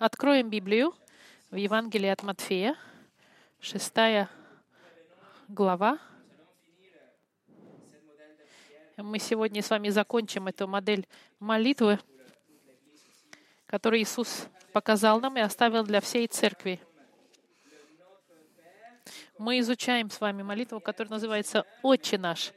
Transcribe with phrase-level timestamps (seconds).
[0.00, 0.94] откроем Библию
[1.50, 2.74] в Евангелии от Матфея,
[3.60, 4.30] шестая
[5.46, 5.98] глава.
[8.96, 11.06] Мы сегодня с вами закончим эту модель
[11.38, 11.98] молитвы,
[13.66, 16.80] которую Иисус показал нам и оставил для всей церкви.
[19.36, 22.52] Мы изучаем с вами молитву, которая называется «Отче наш».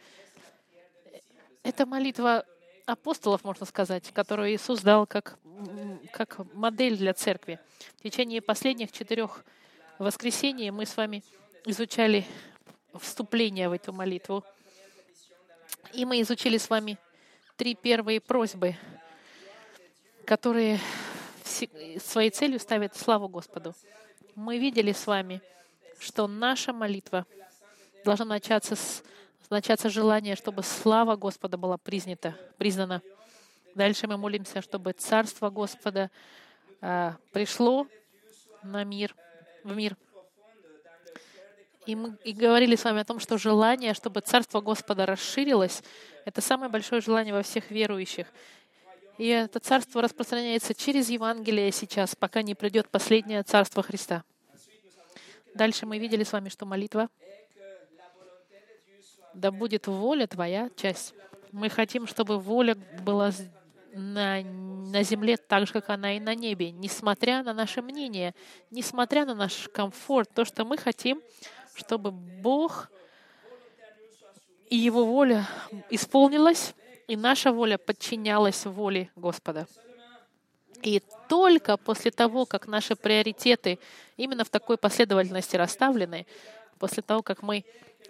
[1.61, 2.45] Это молитва
[2.85, 5.37] апостолов, можно сказать, которую Иисус дал как,
[6.11, 7.59] как модель для церкви.
[7.97, 9.43] В течение последних четырех
[9.99, 11.23] воскресений мы с вами
[11.65, 12.25] изучали
[12.99, 14.43] вступление в эту молитву.
[15.93, 16.97] И мы изучили с вами
[17.55, 18.75] три первые просьбы,
[20.25, 20.79] которые
[21.99, 23.73] своей целью ставят славу Господу.
[24.35, 25.41] Мы видели с вами,
[25.99, 27.25] что наша молитва
[28.03, 29.03] должна начаться с
[29.49, 33.01] начаться желание, чтобы слава Господа была признята, признана.
[33.75, 36.11] Дальше мы молимся, чтобы Царство Господа
[36.81, 37.87] а, пришло
[38.61, 39.15] на мир,
[39.63, 39.97] в мир.
[41.85, 45.83] И мы и говорили с вами о том, что желание, чтобы Царство Господа расширилось,
[46.25, 48.27] это самое большое желание во всех верующих.
[49.17, 54.23] И это царство распространяется через Евангелие сейчас, пока не придет последнее царство Христа.
[55.53, 57.09] Дальше мы видели с вами, что молитва
[59.33, 61.13] да будет воля Твоя, часть.
[61.51, 63.31] Мы хотим, чтобы воля была
[63.93, 68.33] на, на земле так же, как она и на небе, несмотря на наше мнение,
[68.71, 71.21] несмотря на наш комфорт, то, что мы хотим,
[71.75, 72.89] чтобы Бог
[74.69, 75.47] и Его воля
[75.89, 76.73] исполнилась,
[77.07, 79.67] и наша воля подчинялась воле Господа.
[80.81, 83.79] И только после того, как наши приоритеты
[84.17, 86.25] именно в такой последовательности расставлены,
[86.79, 87.65] после того, как мы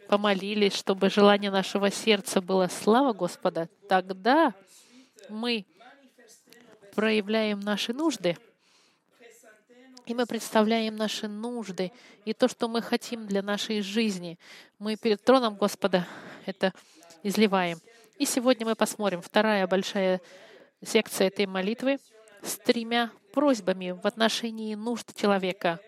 [0.07, 4.53] помолились, чтобы желание нашего сердца было слава Господа, тогда
[5.29, 5.65] мы
[6.95, 8.37] проявляем наши нужды,
[10.05, 11.91] и мы представляем наши нужды
[12.25, 14.37] и то, что мы хотим для нашей жизни.
[14.77, 16.05] Мы перед троном Господа
[16.45, 16.73] это
[17.23, 17.79] изливаем.
[18.17, 20.21] И сегодня мы посмотрим вторая большая
[20.85, 21.99] секция этой молитвы
[22.41, 25.79] с тремя просьбами в отношении нужд человека.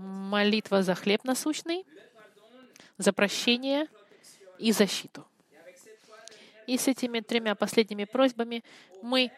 [0.00, 1.84] Молитва за хлеб насущный—
[3.00, 3.86] за прощение
[4.58, 5.26] и защиту.
[6.66, 8.62] И с этими тремя последними просьбами
[9.02, 9.32] мы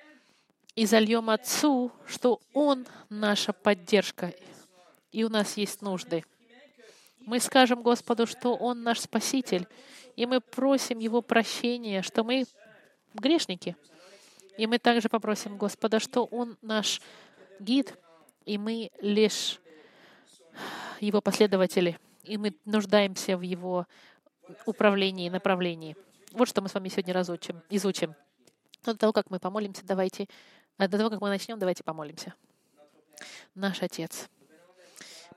[0.74, 4.34] изольем Отцу, что Он наша поддержка,
[5.12, 6.24] и у нас есть нужды.
[7.20, 9.68] Мы скажем Господу, что Он наш Спаситель,
[10.16, 12.44] и мы просим Его прощения, что мы
[13.14, 13.76] грешники.
[14.58, 17.00] И мы также попросим Господа, что Он наш
[17.60, 17.96] гид,
[18.44, 19.60] и мы лишь
[21.06, 23.86] Его последователи и мы нуждаемся в Его
[24.66, 25.96] управлении и направлении.
[26.32, 28.14] Вот что мы с вами сегодня разучим, изучим.
[28.86, 30.28] Но до того, как мы помолимся, давайте,
[30.76, 32.34] а до того, как мы начнем, давайте помолимся.
[33.54, 34.28] Наш Отец,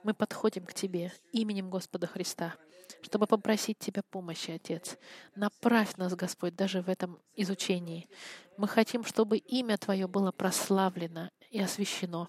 [0.02, 2.54] мы подходим к Тебе именем Господа Христа,
[3.02, 4.96] чтобы попросить Тебя помощи, Отец.
[5.34, 8.08] Направь нас, Господь, даже в этом изучении.
[8.56, 12.28] Мы хотим, чтобы имя Твое было прославлено и освящено.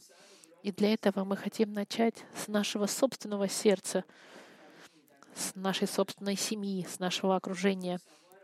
[0.68, 4.04] И для этого мы хотим начать с нашего собственного сердца,
[5.34, 8.02] с нашей собственной семьи, с нашего окружения.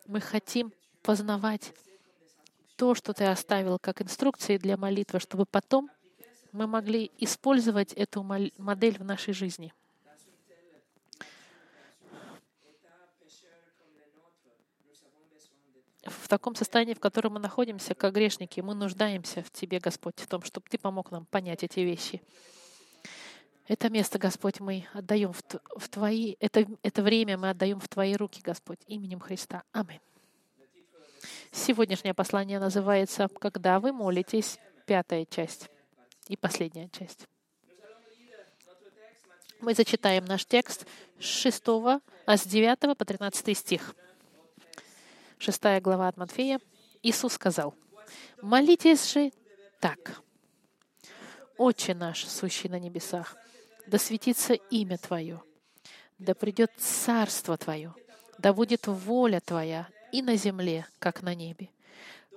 [0.08, 1.74] Мы хотим познавать
[2.78, 5.90] то, что Ты оставил как инструкции для молитвы, чтобы потом
[6.54, 9.74] мы могли использовать эту модель в нашей жизни.
[16.06, 20.28] В таком состоянии, в котором мы находимся, как грешники, мы нуждаемся в Тебе, Господь, в
[20.28, 22.22] том, чтобы Ты помог нам понять эти вещи.
[23.68, 28.42] Это место, Господь, мы отдаем в, Твои, это, это время мы отдаем в Твои руки,
[28.44, 29.64] Господь, именем Христа.
[29.72, 30.02] Аминь.
[31.52, 35.70] Сегодняшнее послание называется «Когда вы молитесь», пятая часть
[36.28, 37.28] и последняя часть.
[39.62, 40.86] Мы зачитаем наш текст
[41.20, 41.64] с 6,
[42.26, 43.96] а с 9 по 13 стих.
[45.44, 46.62] Шестая глава от Матфея.
[47.02, 47.76] Иисус сказал,
[48.42, 49.34] «Молитесь же
[49.82, 50.22] так.
[51.58, 53.36] Отче наш, сущий на небесах,
[53.86, 55.42] да светится имя Твое,
[56.18, 57.94] да придет царство Твое,
[58.38, 61.70] да будет воля Твоя и на земле, как на небе.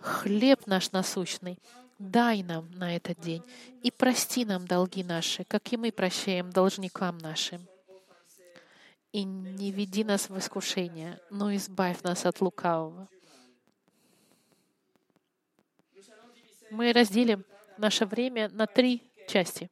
[0.00, 1.60] Хлеб наш насущный
[2.00, 3.44] дай нам на этот день
[3.84, 7.68] и прости нам долги наши, как и мы прощаем должникам нашим.
[9.16, 13.08] И не веди нас в искушение, но избавь нас от лукавого.
[16.70, 17.44] Мы разделим
[17.78, 19.70] наше время на три части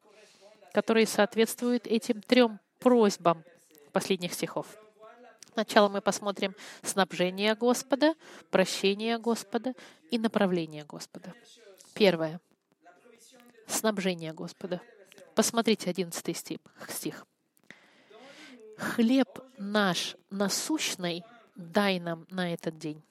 [0.75, 3.44] которые соответствуют этим трем просьбам
[3.93, 4.67] последних стихов.
[5.52, 8.14] Сначала мы посмотрим снабжение Господа,
[8.50, 9.75] прощение Господа
[10.11, 11.32] и направление Господа.
[11.94, 12.41] Первое.
[13.69, 14.81] снабжения Господа.
[15.37, 17.26] Посмотрите 11 стих.
[18.76, 21.22] «Хлеб наш насущный
[21.54, 23.02] дай нам на этот день».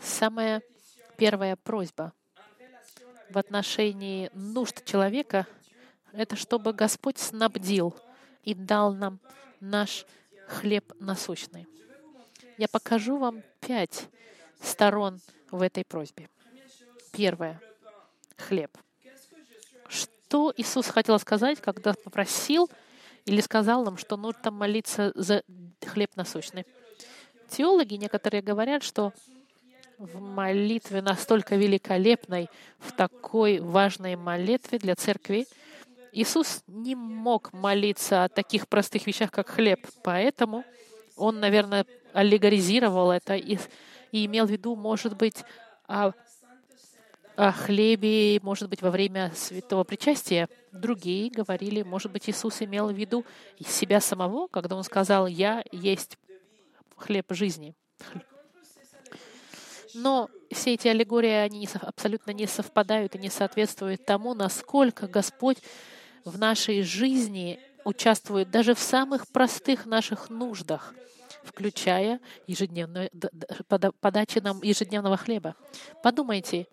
[0.00, 0.62] Самая
[1.16, 2.12] первая просьба
[3.30, 5.46] в отношении нужд человека—
[6.12, 7.96] это чтобы Господь снабдил
[8.42, 9.18] и дал нам
[9.60, 10.06] наш
[10.46, 11.66] хлеб насущный.
[12.58, 14.08] Я покажу вам пять
[14.60, 15.20] сторон
[15.50, 16.28] в этой просьбе.
[17.12, 17.60] Первое—
[18.36, 18.76] хлеб.
[19.88, 22.70] Что Иисус хотел сказать, когда попросил
[23.24, 25.42] или сказал нам, что нужно молиться за
[25.84, 26.64] хлеб насущный?
[27.48, 29.12] Теологи некоторые говорят, что
[29.98, 32.48] в молитве настолько великолепной,
[32.78, 35.46] в такой важной молитве для церкви,
[36.12, 39.84] Иисус не мог молиться о таких простых вещах, как хлеб.
[40.02, 40.64] Поэтому
[41.16, 43.58] он, наверное, аллегоризировал это и,
[44.12, 45.42] и имел в виду, может быть,
[45.88, 46.12] о,
[47.36, 50.48] о хлебе, может быть, во время святого причастия.
[50.72, 53.24] Другие говорили, может быть, Иисус имел в виду
[53.66, 56.18] себя самого, когда он сказал, «Я есть
[56.96, 57.74] хлеб жизни».
[59.94, 65.58] Но все эти аллегории, они абсолютно не совпадают и не соответствуют тому, насколько Господь
[66.24, 70.94] в нашей жизни участвует даже в самых простых наших нуждах,
[71.44, 73.10] включая ежедневную
[74.00, 75.54] подачу нам ежедневного хлеба.
[76.02, 76.66] Подумайте,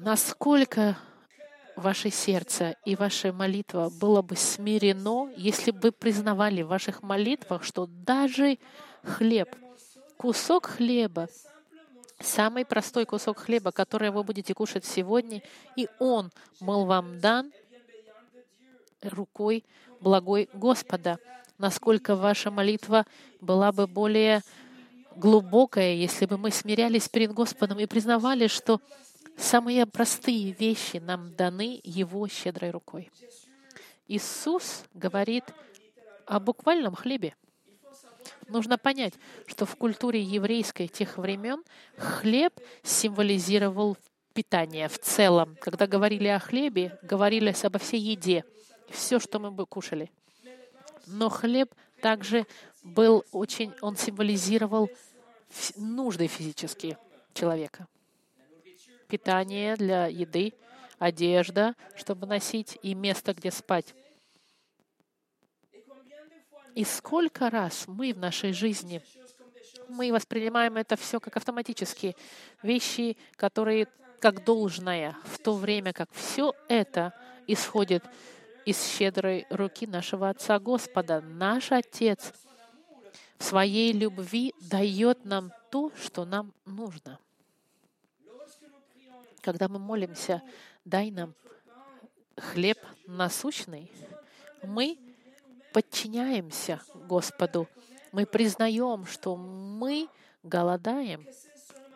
[0.00, 0.96] насколько
[1.76, 7.86] ваше сердце и ваша молитва было бы смирено, если бы признавали в ваших молитвах, что
[7.86, 8.58] даже
[9.02, 9.54] хлеб,
[10.16, 11.28] кусок хлеба,
[12.18, 15.42] самый простой кусок хлеба, который вы будете кушать сегодня,
[15.76, 16.30] и он
[16.60, 17.52] был вам дан
[19.02, 19.64] рукой
[20.00, 21.18] благой Господа.
[21.58, 23.06] Насколько ваша молитва
[23.42, 24.42] была бы более
[25.14, 28.80] глубокая, если бы мы смирялись перед Господом и признавали, что
[29.40, 33.10] самые простые вещи нам даны Его щедрой рукой.
[34.06, 35.44] Иисус говорит
[36.26, 37.34] о буквальном хлебе.
[38.48, 39.14] Нужно понять,
[39.46, 41.62] что в культуре еврейской тех времен
[41.96, 42.52] хлеб
[42.82, 43.96] символизировал
[44.34, 45.56] питание в целом.
[45.60, 48.44] Когда говорили о хлебе, говорили обо всей еде,
[48.90, 50.10] все, что мы бы кушали.
[51.06, 51.72] Но хлеб
[52.02, 52.46] также
[52.82, 54.90] был очень, он символизировал
[55.76, 56.98] нужды физические
[57.34, 57.86] человека.
[59.10, 60.54] Питание для еды,
[60.98, 63.94] одежда, чтобы носить, и место, где спать.
[66.74, 69.02] И сколько раз мы в нашей жизни
[69.88, 72.16] мы воспринимаем это все как автоматически,
[72.62, 73.88] вещи, которые
[74.20, 77.12] как должное, в то время как все это
[77.46, 78.04] исходит
[78.64, 81.20] из щедрой руки нашего Отца Господа.
[81.20, 82.32] Наш Отец
[83.38, 87.18] в своей любви дает нам то, что нам нужно.
[89.50, 90.44] Когда мы молимся,
[90.84, 91.34] дай нам
[92.36, 93.90] хлеб насущный,
[94.62, 94.96] мы
[95.72, 97.66] подчиняемся Господу.
[98.12, 100.06] Мы признаем, что мы
[100.44, 101.26] голодаем,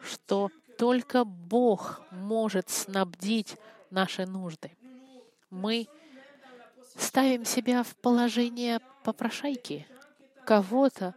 [0.02, 3.56] что только Бог может снабдить
[3.88, 4.72] наши нужды.
[5.48, 5.86] Мы
[6.96, 9.86] ставим себя в положение попрошайки,
[10.44, 11.14] кого-то,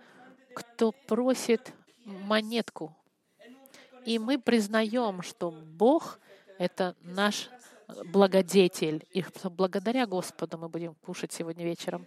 [0.54, 1.74] кто просит
[2.06, 2.96] монетку.
[4.06, 6.20] И мы признаем, что Бог—
[6.58, 7.50] это наш
[8.06, 12.06] благодетель, и благодаря Господу мы будем кушать сегодня вечером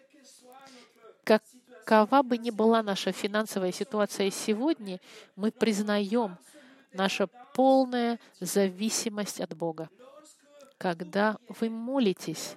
[1.85, 5.01] какова бы ни была наша финансовая ситуация сегодня,
[5.37, 6.37] мы признаем
[6.93, 9.89] нашу полную зависимость от Бога.
[10.79, 12.55] Когда вы молитесь,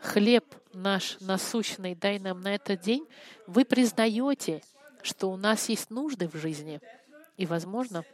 [0.00, 3.06] хлеб наш насущный дай нам на этот день,
[3.46, 4.62] вы признаете,
[5.02, 6.80] что у нас есть нужды в жизни.
[7.36, 8.04] И, возможно,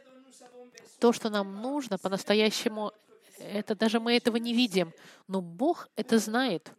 [0.99, 2.91] то, что нам нужно по-настоящему,
[3.39, 4.93] это даже мы этого не видим,
[5.27, 6.71] но Бог это знает.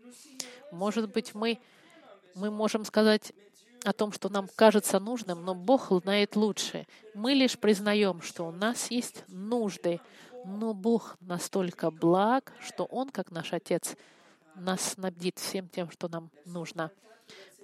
[0.73, 1.59] Может быть, мы
[2.39, 3.33] мы можем сказать
[3.85, 6.87] о том, что нам кажется нужным, но Бог знает лучше.
[7.15, 10.01] Мы лишь признаем, что у нас есть нужды,
[10.45, 13.97] но Бог настолько благ, что Он, как наш Отец,
[14.55, 16.91] нас снабдит всем тем, что нам нужно.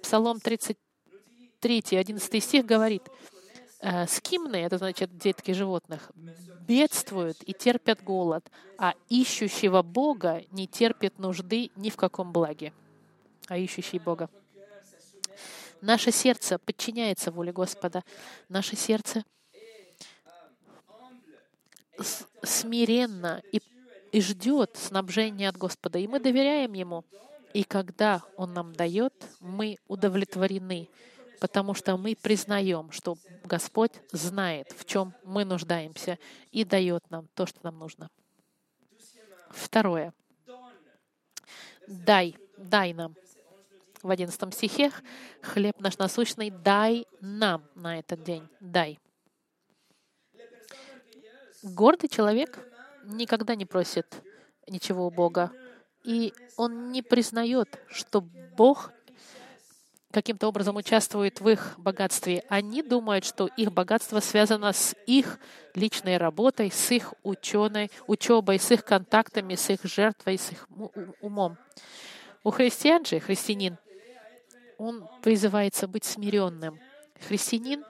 [0.01, 3.03] Псалом 33, 11 стих говорит,
[3.87, 6.11] «Э, скимные, это значит детки животных,
[6.67, 8.49] бедствуют и терпят голод,
[8.79, 12.73] а ищущего Бога не терпит нужды ни в каком благе.
[13.47, 14.27] А ищущий Бога.
[15.81, 18.03] Наше сердце подчиняется воле Господа.
[18.49, 19.23] Наше сердце
[22.41, 23.61] смиренно и,
[24.11, 25.99] и ждет снабжения от Господа.
[25.99, 27.05] И мы доверяем Ему.
[27.53, 30.89] И когда Он нам дает, мы удовлетворены,
[31.39, 36.17] потому что мы признаем, что Господь знает, в чем мы нуждаемся,
[36.51, 38.09] и дает нам то, что нам нужно.
[39.49, 40.13] Второе.
[41.87, 43.15] Дай, дай нам.
[44.01, 44.91] В одиннадцатом стихе
[45.41, 48.47] хлеб наш насущный дай нам на этот день.
[48.59, 48.99] Дай.
[51.63, 52.59] Гордый человек
[53.05, 54.21] никогда не просит
[54.67, 55.51] ничего у Бога.
[56.03, 58.91] И он не признает, что Бог
[60.15, 62.45] каким-то образом участвует в их богатстве.
[62.47, 65.39] Они думают, что их богатство связано с их
[65.73, 70.69] личной работой, с их ученой, учебой, с их контактами, с их жертвой, с их
[71.19, 71.57] умом.
[72.45, 73.77] У христиан же, христианин,
[74.77, 76.79] он призывается быть смиренным.
[77.27, 77.83] Христианин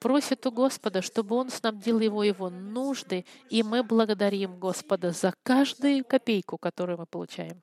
[0.00, 6.04] просит у Господа, чтобы Он снабдил его его нужды, и мы благодарим Господа за каждую
[6.04, 7.60] копейку, которую мы получаем.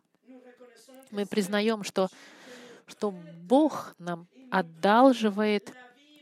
[1.11, 2.07] Мы признаем, что
[2.91, 5.73] что Бог нам одалживает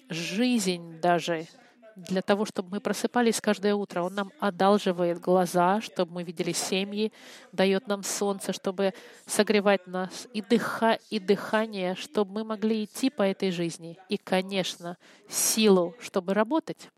[0.07, 1.47] жизнь даже
[1.95, 4.03] для того, чтобы мы просыпались каждое утро.
[4.03, 7.11] Он нам одалживает глаза, чтобы мы видели семьи,
[7.51, 8.93] дает нам солнце, чтобы
[9.25, 13.97] согревать нас, и, дыха, и дыхание, чтобы мы могли идти по этой жизни.
[14.07, 14.97] И, конечно,
[15.27, 16.89] силу, чтобы работать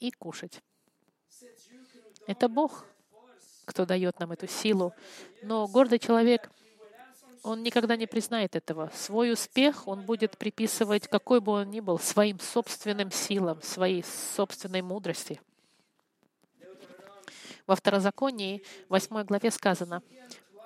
[0.00, 0.60] и кушать.
[2.26, 2.86] Это Бог,
[3.66, 4.92] кто дает нам эту силу.
[5.42, 6.50] Но гордый человек—
[7.44, 8.90] он никогда не признает этого.
[8.94, 14.80] Свой успех он будет приписывать, какой бы он ни был, своим собственным силам, своей собственной
[14.80, 15.40] мудрости.
[17.66, 20.02] Во Второзаконии, 8 главе сказано,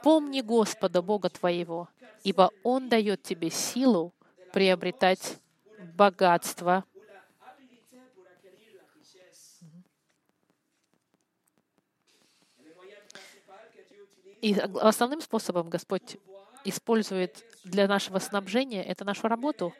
[0.04, 1.88] «Помни Господа, Бога твоего,
[2.22, 4.14] ибо Он дает тебе силу
[4.52, 5.38] приобретать
[5.94, 6.84] богатство».
[14.40, 16.16] И основным способом Господь
[16.64, 19.74] использует для нашего снабжения, это нашу работу.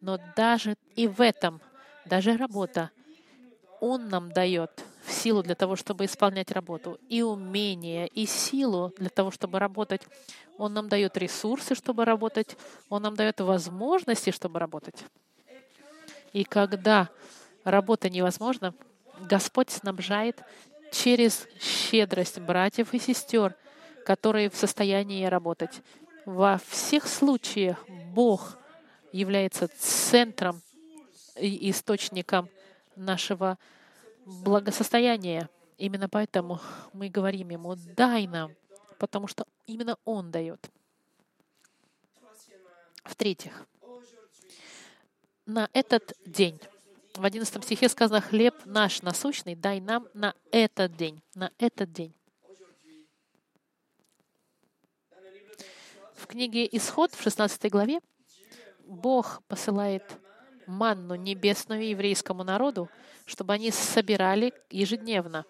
[0.00, 1.60] Но даже и в этом,
[2.04, 2.90] даже работа,
[3.80, 4.70] Он нам дает
[5.06, 10.02] силу для того, чтобы исполнять работу, и умение, и силу для того, чтобы работать.
[10.56, 12.56] Он нам дает ресурсы, чтобы работать,
[12.88, 15.04] Он нам дает возможности, чтобы работать.
[16.32, 17.08] И когда
[17.64, 18.74] работа невозможна,
[19.20, 20.42] Господь снабжает
[20.92, 23.54] через щедрость братьев и сестер,
[24.04, 25.82] которые в состоянии работать.
[26.28, 27.82] Во всех случаях
[28.12, 28.58] Бог
[29.12, 30.60] является центром
[31.40, 32.50] и источником
[32.96, 33.56] нашего
[34.26, 35.48] благосостояния.
[35.78, 36.60] Именно поэтому
[36.92, 38.54] мы говорим Ему, дай нам,
[38.98, 40.68] потому что именно Он дает.
[43.04, 43.66] В-третьих,
[45.46, 46.60] на этот день,
[47.14, 52.12] в 11 стихе сказано, хлеб наш насущный дай нам на этот день, на этот день.
[56.28, 58.00] Книге Исход, в 16 главе,
[58.84, 60.04] Бог посылает
[60.66, 62.88] манну небесную еврейскому народу,
[63.24, 65.44] чтобы они собирали ежедневно.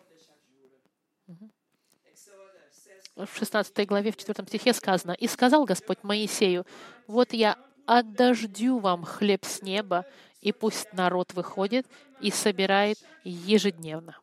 [3.16, 6.64] В 16 главе, в 4 стихе сказано, «И сказал Господь Моисею,
[7.08, 10.06] вот я отдождю вам хлеб с неба,
[10.40, 11.86] и пусть народ выходит
[12.20, 14.16] и собирает ежедневно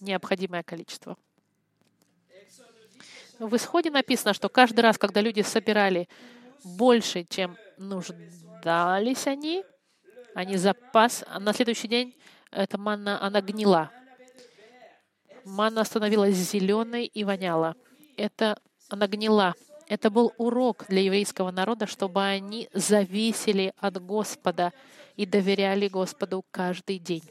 [0.00, 1.16] необходимое количество».
[3.40, 6.08] В исходе написано, что каждый раз, когда люди собирали
[6.62, 9.64] больше, чем нуждались они,
[10.34, 12.14] они запас, а на следующий день
[12.50, 13.90] эта манна, она гнила.
[15.46, 17.76] Манна становилась зеленой и воняла.
[18.18, 19.54] Это она гнила.
[19.88, 24.74] Это был урок для еврейского народа, чтобы они зависели от Господа
[25.16, 27.24] и доверяли Господу каждый день.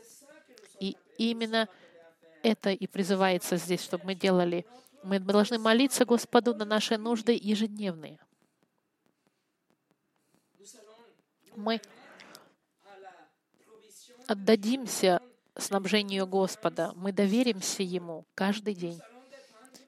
[0.80, 1.70] И именно
[2.42, 4.66] это и призывается здесь, чтобы мы делали
[5.04, 8.20] мы должны молиться Господу на наши нужды ежедневные.
[11.56, 11.82] Мы
[14.28, 15.22] отдадимся
[15.56, 19.00] снабжению Господа, мы доверимся Ему каждый день.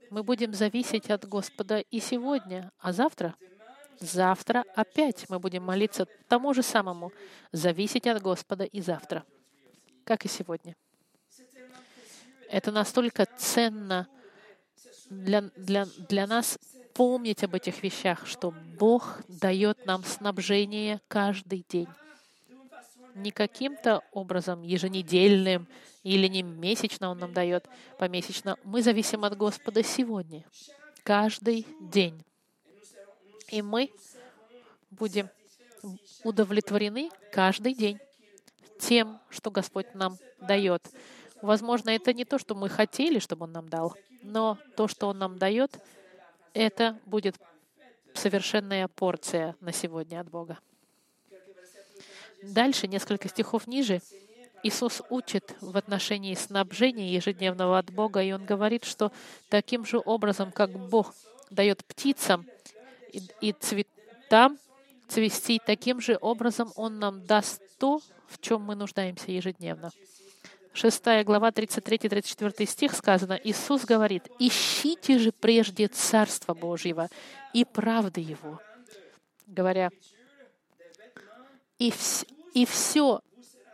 [0.09, 3.35] Мы будем зависеть от Господа и сегодня, а завтра,
[3.99, 7.13] завтра опять мы будем молиться тому же самому,
[7.53, 9.23] зависеть от Господа и завтра,
[10.03, 10.75] как и сегодня.
[12.49, 14.09] Это настолько ценно,
[15.11, 16.57] для, для, для нас
[16.93, 21.87] помнить об этих вещах, что Бог дает нам снабжение каждый день.
[23.15, 25.67] Не каким-то образом еженедельным
[26.03, 27.67] или не месячно Он нам дает
[27.99, 28.57] помесячно.
[28.63, 30.45] Мы зависим от Господа сегодня,
[31.03, 32.23] каждый день.
[33.49, 33.91] И мы
[34.91, 35.29] будем
[36.23, 37.99] удовлетворены каждый день
[38.79, 40.89] тем, что Господь нам дает.
[41.41, 45.17] Возможно, это не то, что мы хотели, чтобы Он нам дал, но то, что Он
[45.17, 45.79] нам дает,
[46.53, 47.35] это будет
[48.13, 50.59] совершенная порция на сегодня от Бога.
[52.43, 54.01] Дальше, несколько стихов ниже,
[54.63, 59.11] Иисус учит в отношении снабжения ежедневного от Бога, и Он говорит, что
[59.49, 61.13] таким же образом, как Бог
[61.49, 62.45] дает птицам
[63.41, 64.57] и, цветам
[65.07, 69.91] цвести, таким же образом Он нам даст то, в чем мы нуждаемся ежедневно.
[70.73, 77.09] 6 глава, 33-34 стих сказано, Иисус говорит, «Ищите же прежде Царство Божьего
[77.53, 78.59] и правды Его».
[79.47, 79.89] Говоря,
[81.77, 83.21] и, вс- и все,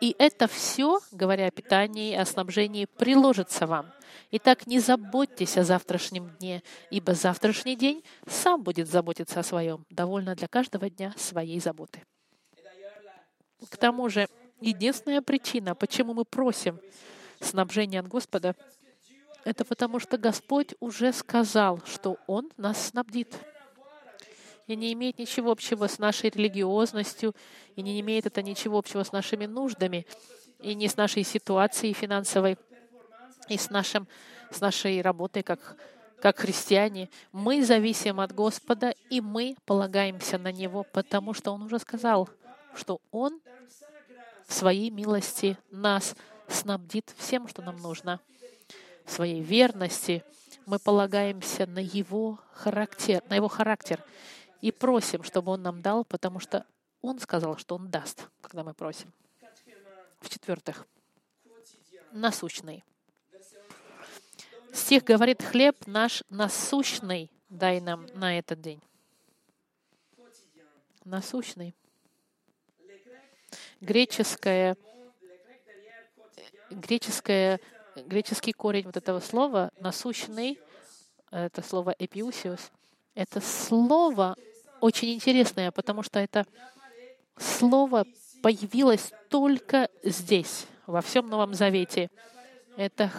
[0.01, 3.91] и это все, говоря о питании о снабжении, приложится вам.
[4.31, 9.85] Итак, не заботьтесь о завтрашнем дне, ибо завтрашний день сам будет заботиться о своем.
[9.89, 12.03] Довольно для каждого дня своей заботы.
[13.69, 14.27] К тому же,
[14.61, 16.79] единственная причина, почему мы просим
[17.39, 18.55] снабжения от Господа,
[19.43, 23.33] это потому что Господь уже сказал, что Он нас снабдит.
[24.65, 27.33] И не имеет ничего общего с нашей религиозностью,
[27.75, 30.05] и не имеет это ничего общего с нашими нуждами,
[30.59, 32.57] и не с нашей ситуацией финансовой,
[33.47, 34.07] и с, нашим,
[34.51, 35.77] с нашей работой как,
[36.19, 37.09] как христиане.
[37.31, 42.27] Мы зависим от Господа, и мы полагаемся на Него, потому что Он уже сказал,
[42.75, 43.39] что Он
[44.47, 46.15] в своей милости нас
[46.47, 48.19] снабдит всем, что нам нужно.
[49.05, 50.23] В своей верности
[50.65, 54.03] мы полагаемся на его характер, на его характер
[54.61, 56.65] и просим, чтобы он нам дал, потому что
[57.01, 59.13] он сказал, что он даст, когда мы просим.
[60.21, 60.87] В-четвертых,
[62.11, 62.83] насущный.
[64.73, 68.81] Стих говорит, хлеб наш насущный дай нам на этот день.
[71.05, 71.75] Насущный.
[73.81, 74.75] Греческое,
[76.69, 77.59] греческое,
[77.95, 80.59] греческий корень вот этого слова насущный,
[81.31, 82.71] это слово эпиусиус,
[83.13, 84.35] это слово
[84.81, 86.45] очень интересное, потому что это
[87.37, 88.05] слово
[88.41, 92.09] появилось только здесь, во всем Новом Завете.
[92.77, 93.11] Это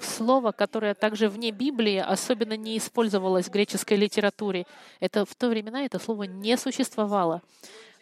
[0.00, 4.66] слово, которое также вне Библии особенно не использовалось в греческой литературе.
[5.00, 7.42] Это в то времена это слово не существовало.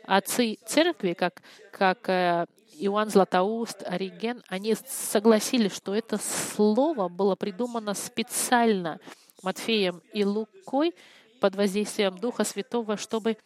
[0.06, 1.42] Отцы церкви, как,
[1.72, 2.46] как э,
[2.78, 9.00] Иоанн Златоуст, Ориген, они согласились, что это слово было придумано специально
[9.42, 10.94] Матфеем и Лукой
[11.40, 13.38] под воздействием Духа Святого, чтобы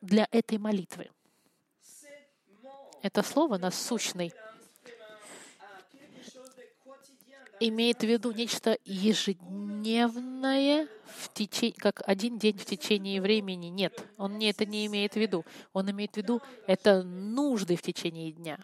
[0.00, 1.10] для этой молитвы.
[3.02, 4.32] Это слово насущный
[7.60, 13.66] имеет в виду нечто ежедневное в течение, как один день в течение времени.
[13.66, 15.44] Нет, он не, это не имеет в виду.
[15.72, 18.58] Он имеет в виду это нужды в течение дня.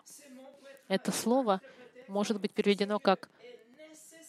[0.89, 1.61] Это слово
[2.09, 3.29] может быть переведено как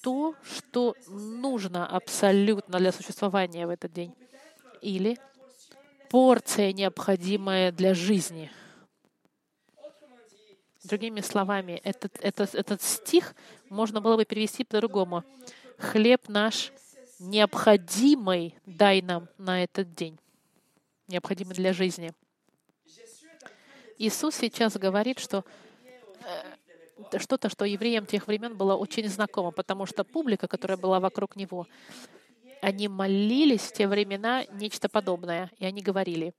[0.02, 4.14] то, что нужно абсолютно для существования в этот день.
[4.82, 5.18] Или
[6.10, 8.52] порция, необходимая для жизни.
[10.84, 13.36] Другими словами, этот, этот, этот стих
[13.70, 15.24] можно было бы перевести по-другому.
[15.78, 16.72] «Хлеб наш
[17.20, 20.18] необходимый дай нам на этот день,
[21.08, 22.14] необходимый для жизни».
[24.00, 25.46] Иисус сейчас говорит, что
[26.26, 31.36] э, что-то, что евреям тех времен было очень знакомо, потому что публика, которая была вокруг
[31.36, 31.68] него,
[32.62, 36.34] они молились в те времена нечто подобное, и они говорили,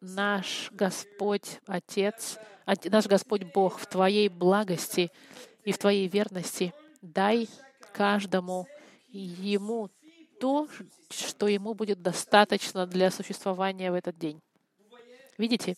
[0.00, 5.10] «Наш Господь, Отец, наш Господь Бог, в Твоей благости
[5.64, 6.72] и в Твоей верности
[7.02, 7.48] дай
[7.92, 8.66] каждому
[9.08, 9.90] ему
[10.40, 10.68] то,
[11.10, 14.40] что ему будет достаточно для существования в этот день».
[15.38, 15.76] Видите?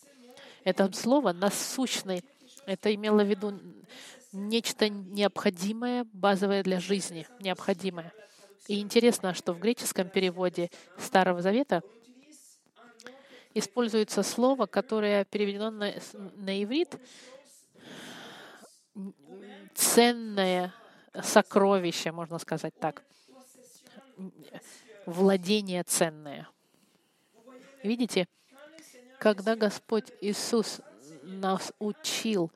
[0.63, 2.23] Это слово «насущный»
[2.67, 3.57] это имело в виду
[4.33, 8.13] нечто необходимое, базовое для жизни, необходимое.
[8.67, 10.69] И интересно, что в греческом переводе
[10.99, 11.81] Старого Завета
[13.59, 15.93] используется слово, которое переведено на,
[16.35, 16.97] на иврит
[19.75, 20.73] ценное
[21.21, 23.03] сокровище, можно сказать так.
[25.05, 26.47] Владение ценное.
[27.83, 28.27] Видите,
[29.19, 30.81] когда Господь Иисус
[31.23, 32.51] нас учил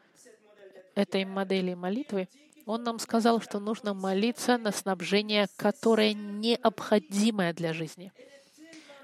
[0.96, 2.28] этой модели молитвы,
[2.66, 8.12] Он нам сказал, что нужно молиться на снабжение, которое необходимое для жизни.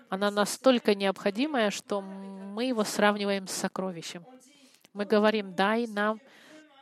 [0.09, 4.25] Она настолько необходимая, что мы его сравниваем с сокровищем.
[4.93, 6.19] Мы говорим, дай нам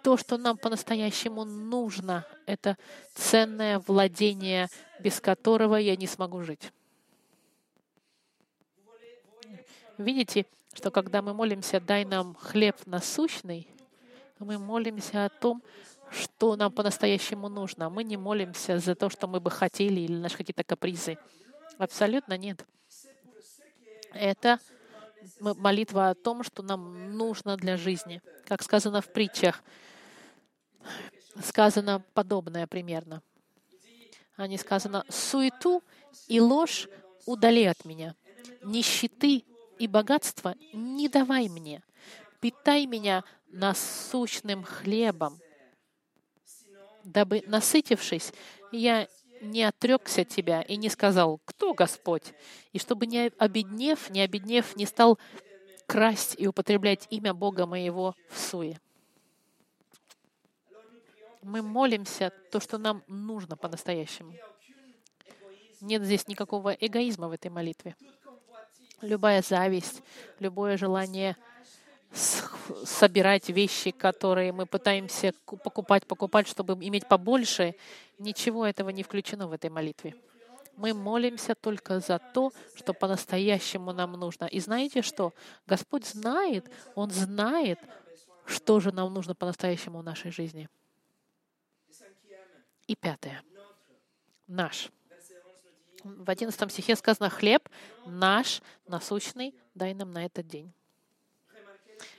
[0.04, 2.26] то, что нам по-настоящему нужно.
[2.46, 2.78] Это
[3.16, 4.68] ценное владение,
[5.00, 6.72] без которого я не смогу жить.
[9.98, 13.68] Видите, что когда мы молимся «дай нам хлеб насущный»,
[14.40, 15.64] мы молимся о том,
[16.12, 17.90] что нам по-настоящему нужно.
[17.90, 21.18] Мы не молимся за то, что мы бы хотели или наши какие-то капризы.
[21.78, 22.66] Абсолютно нет.
[24.16, 24.60] Это
[25.40, 28.22] молитва о том, что нам нужно для жизни.
[28.48, 29.62] Как сказано в притчах,
[31.44, 33.22] сказано подобное примерно.
[34.38, 35.84] Они сказано «суету
[36.28, 36.88] и ложь
[37.26, 38.16] удали от меня,
[38.64, 39.44] нищеты
[39.80, 41.84] и богатства не давай мне,
[42.40, 45.40] питай меня насущным хлебом,
[47.04, 48.34] дабы, насытившись,
[48.72, 49.08] я
[49.46, 52.34] не отрекся от тебя и не сказал, кто Господь,
[52.74, 55.18] и чтобы не обеднев, не обеднев, не стал
[55.86, 58.80] красть и употреблять имя Бога моего в суе.
[61.42, 64.34] Мы молимся то, что нам нужно по-настоящему.
[65.82, 67.96] Нет здесь никакого эгоизма в этой молитве.
[69.02, 70.02] Любая зависть,
[70.40, 71.38] любое желание
[72.14, 77.76] собирать вещи, которые мы пытаемся покупать, покупать, чтобы иметь побольше,
[78.18, 80.16] ничего этого не включено в этой молитве.
[80.78, 84.46] Мы молимся только за то, что по-настоящему нам нужно.
[84.46, 85.34] И знаете что?
[85.66, 87.80] Господь знает, Он знает,
[88.46, 90.70] что же нам нужно по-настоящему в нашей жизни.
[92.88, 93.42] И пятое.
[94.48, 94.90] Наш.
[96.04, 97.68] В одиннадцатом стихе сказано «Хлеб
[98.06, 100.72] наш насущный дай нам на этот день».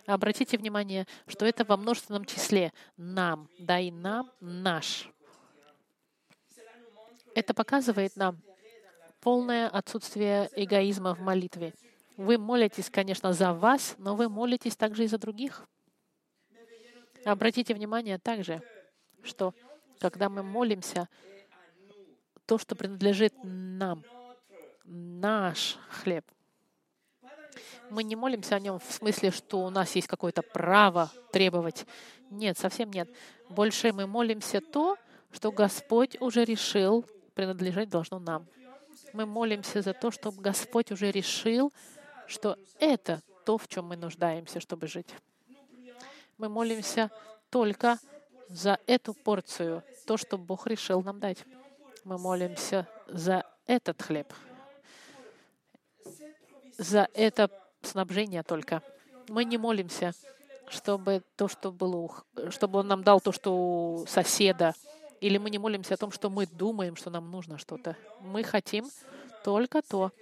[0.06, 5.08] Обратите внимание, что это во множественном числе «нам», «дай нам наш».
[7.34, 8.40] Это показывает нам
[9.20, 11.74] полное отсутствие эгоизма в молитве.
[12.16, 15.66] Вы молитесь, конечно, за вас, но вы молитесь также и за других.
[17.24, 18.62] Обратите внимание также,
[19.22, 19.52] что
[19.98, 21.08] когда мы молимся,
[22.46, 24.04] то, что принадлежит нам,
[24.84, 26.24] наш хлеб,
[27.90, 31.87] мы не молимся о нем в смысле, что у нас есть какое-то право требовать.
[32.31, 33.09] Нет, совсем нет.
[33.49, 34.97] Больше мы молимся то,
[35.31, 38.47] что Господь уже решил принадлежать должно нам.
[39.12, 41.73] Мы молимся за то, чтобы Господь уже решил,
[42.27, 45.14] что это то, в чем мы нуждаемся, чтобы жить.
[46.38, 47.11] Мы молимся
[47.51, 47.99] только
[48.49, 51.45] за эту порцию, то, что Бог решил нам дать.
[52.05, 54.33] Мы молимся за этот хлеб,
[56.79, 57.50] за это
[57.83, 58.83] снабжение только.
[59.29, 60.12] Мы не молимся,
[60.68, 62.11] чтобы то, что было,
[62.50, 64.74] чтобы Он нам дал то, что у соседа,
[65.20, 67.96] или мы не молимся о том, что мы думаем, что нам нужно что-то.
[68.20, 68.90] Мы хотим
[69.44, 70.12] только то,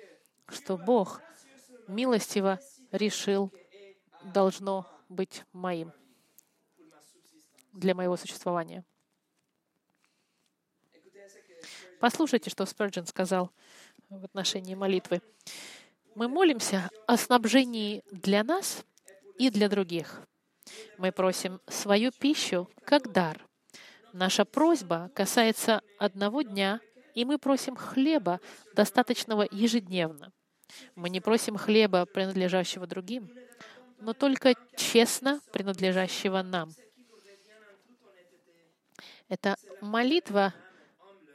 [0.48, 1.20] что Бог
[1.88, 2.60] милостиво
[2.92, 3.50] решил
[4.22, 5.92] должно быть моим
[7.72, 8.84] для моего существования.
[12.00, 13.50] Послушайте, что Спurgeon сказал
[14.08, 15.22] в отношении молитвы.
[16.14, 18.84] Мы молимся о снабжении для нас
[19.38, 20.20] и для других.
[20.98, 23.44] Мы просим свою пищу как дар—
[24.14, 26.80] Наша просьба касается одного дня,
[27.16, 28.40] и мы просим хлеба,
[28.72, 30.30] достаточного ежедневно.
[30.94, 33.28] Мы не просим хлеба, принадлежащего другим,
[33.98, 36.70] но только честно принадлежащего нам.
[39.28, 40.54] Это молитва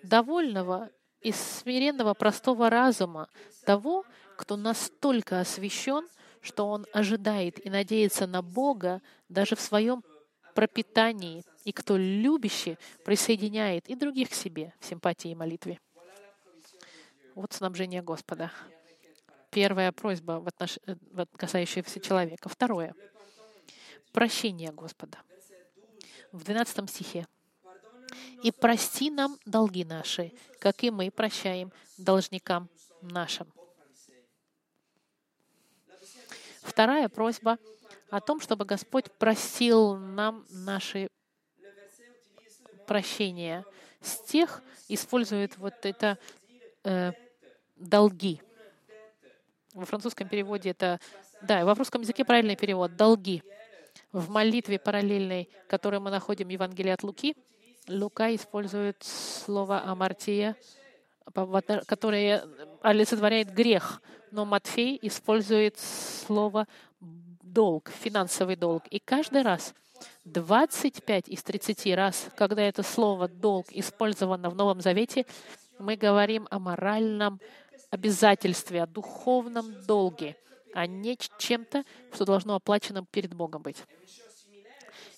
[0.01, 0.89] довольного
[1.19, 3.27] и смиренного простого разума
[3.65, 4.05] того,
[4.39, 6.07] кто настолько освящен,
[6.39, 10.01] что он ожидает и надеется на Бога даже в своем
[10.55, 15.81] пропитании, и кто любящий присоединяет и других к себе в симпатии и молитве.
[17.35, 18.49] Вот снабжение Господа.
[19.51, 20.79] Первая просьба, в отнош...
[20.87, 20.95] Э,
[21.35, 22.47] касающаяся человека.
[22.47, 22.95] Второе.
[24.13, 25.17] Прощение Господа.
[26.31, 27.27] В 12 стихе.
[28.41, 32.69] «И прости нам долги наши, как и мы прощаем должникам
[33.01, 33.51] нашим».
[36.79, 37.59] Вторая просьба
[38.09, 41.09] о том, чтобы Господь простил нам наши
[42.87, 43.65] прощения.
[43.99, 46.17] С тех использует вот это
[46.85, 47.11] э,
[47.75, 48.41] долги.
[49.73, 51.01] Во французском переводе это,
[51.41, 53.43] да, во русском языке правильный перевод— долги.
[54.13, 57.35] В молитве параллельной, которую мы находим в Евангелии от Луки,
[57.89, 60.55] Лука использует слово «амартия»,
[61.85, 62.43] которое
[62.81, 66.67] олицетворяет грех, но Матфей использует слово
[66.99, 68.83] долг, финансовый долг.
[68.89, 69.73] И каждый раз,
[70.25, 75.25] 25 из 30 раз, когда это слово «долг» использовано в Новом Завете,
[75.79, 77.39] мы говорим о моральном
[77.89, 80.35] обязательстве, о духовном долге,
[80.73, 83.83] а не чем-то, что должно оплачено перед Богом быть.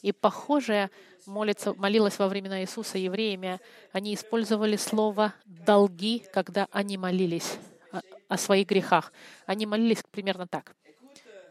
[0.02, 0.90] И похожее
[1.26, 3.60] молится, молилась во времена Иисуса евреями.
[3.92, 7.58] Они использовали слово «долги», когда они молились
[7.92, 9.14] о, о своих грехах.
[9.46, 10.76] Они молились примерно так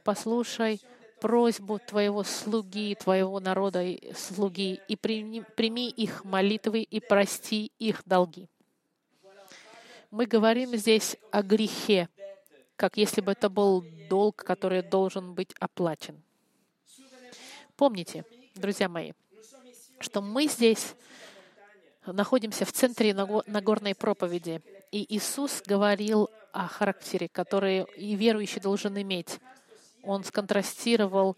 [0.00, 0.80] послушай
[1.20, 3.84] просьбу твоего слуги, твоего народа
[4.14, 8.48] слуги, и прими, прими их молитвы и прости их долги.
[10.10, 12.08] Мы говорим здесь о грехе,
[12.76, 16.20] как если бы это был долг, который должен быть оплачен.
[17.76, 19.12] Помните, друзья мои,
[20.00, 20.94] что мы здесь
[22.06, 24.62] находимся в центре Нагорной проповеди.
[24.90, 29.38] И Иисус говорил о характере, который и верующий должен иметь.
[30.02, 31.36] Он сконтрастировал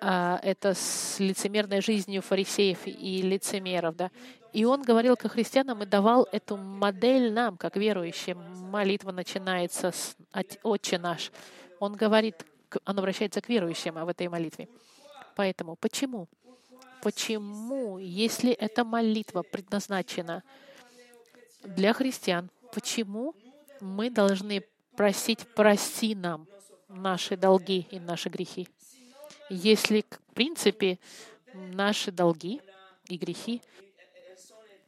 [0.00, 3.96] а, это с лицемерной жизнью фарисеев и лицемеров.
[3.96, 4.10] Да?
[4.52, 8.38] И он говорил к христианам и давал эту модель нам, как верующим.
[8.70, 10.16] Молитва начинается с
[10.62, 11.32] «Отче наш».
[11.80, 12.44] Он говорит,
[12.84, 14.68] он обращается к верующим в этой молитве.
[15.38, 16.26] Поэтому почему?
[17.00, 20.42] Почему, если эта молитва предназначена
[21.62, 23.36] для христиан, почему
[23.80, 24.64] мы должны
[24.96, 26.48] просить «прости нам
[26.88, 28.68] наши долги и наши грехи»?
[29.48, 30.98] Если, в принципе,
[31.54, 32.60] наши долги
[33.06, 33.62] и грехи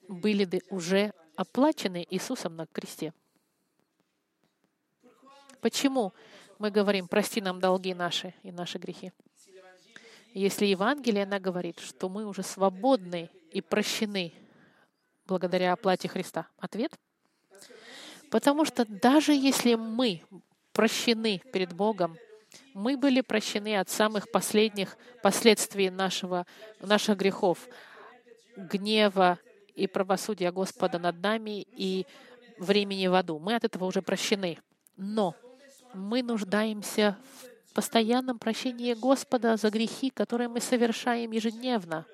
[0.08, 3.14] были бы уже оплачены Иисусом на кресте.
[5.60, 6.12] Почему
[6.58, 9.12] мы говорим, прости нам долги наши и наши грехи?
[10.32, 14.32] Если Евангелие, она говорит, что мы уже свободны и прощены
[15.26, 16.46] благодаря оплате Христа.
[16.58, 16.92] Ответ?
[18.30, 20.22] Потому что даже если мы
[20.72, 22.16] прощены перед Богом,
[22.74, 26.46] мы были прощены от самых последних последствий нашего,
[26.80, 27.68] наших грехов,
[28.56, 29.38] гнева
[29.74, 32.06] и правосудия Господа над нами и
[32.58, 33.38] времени в аду.
[33.38, 34.58] Мы от этого уже прощены.
[34.96, 35.34] Но
[35.94, 42.06] мы нуждаемся в постоянном прощении Господа за грехи, которые мы совершаем ежедневно.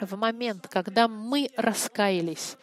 [0.00, 2.56] В момент, когда мы раскаялись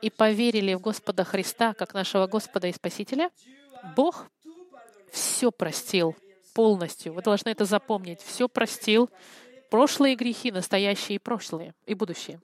[0.00, 3.30] и поверили в Господа Христа как нашего Господа и Спасителя,
[3.96, 4.26] Бог
[5.12, 6.16] все простил
[6.54, 7.12] полностью.
[7.12, 8.20] Вы должны это запомнить.
[8.20, 9.10] Все простил.
[9.70, 12.40] Прошлые грехи, настоящие и прошлые, и будущие.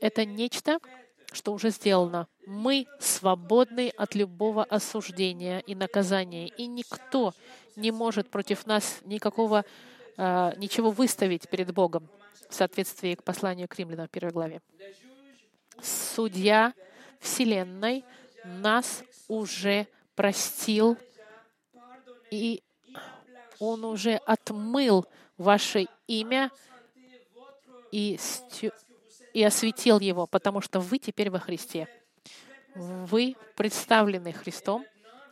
[0.00, 0.78] Это нечто,
[1.32, 2.26] что уже сделано.
[2.46, 7.34] Мы свободны от любого осуждения и наказания, и никто
[7.76, 9.64] не может против нас никакого
[10.16, 12.08] э, ничего выставить перед Богом
[12.48, 14.62] в соответствии к посланию к римлянам в первой главе.
[15.82, 16.72] Судья
[17.20, 18.04] Вселенной
[18.44, 20.96] нас уже простил
[22.30, 22.62] и
[23.60, 26.50] Он уже отмыл ваше имя
[27.90, 28.18] и,
[29.38, 31.86] и осветил его, потому что вы теперь во Христе.
[32.74, 34.84] Вы представлены Христом,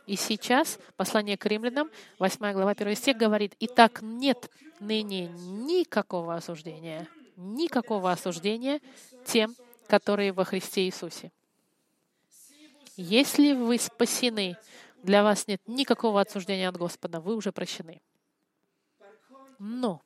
[0.05, 7.05] и сейчас послание к римлянам, 8 глава, 1 стих говорит, «Итак, нет ныне никакого осуждения,
[7.35, 8.79] никакого осуждения
[9.25, 9.53] тем,
[9.87, 11.33] которые во Христе Иисусе.
[12.95, 14.55] Если вы спасены
[15.03, 18.01] для вас нет никакого отсуждения от Господа, вы уже прощены.
[19.59, 20.01] Но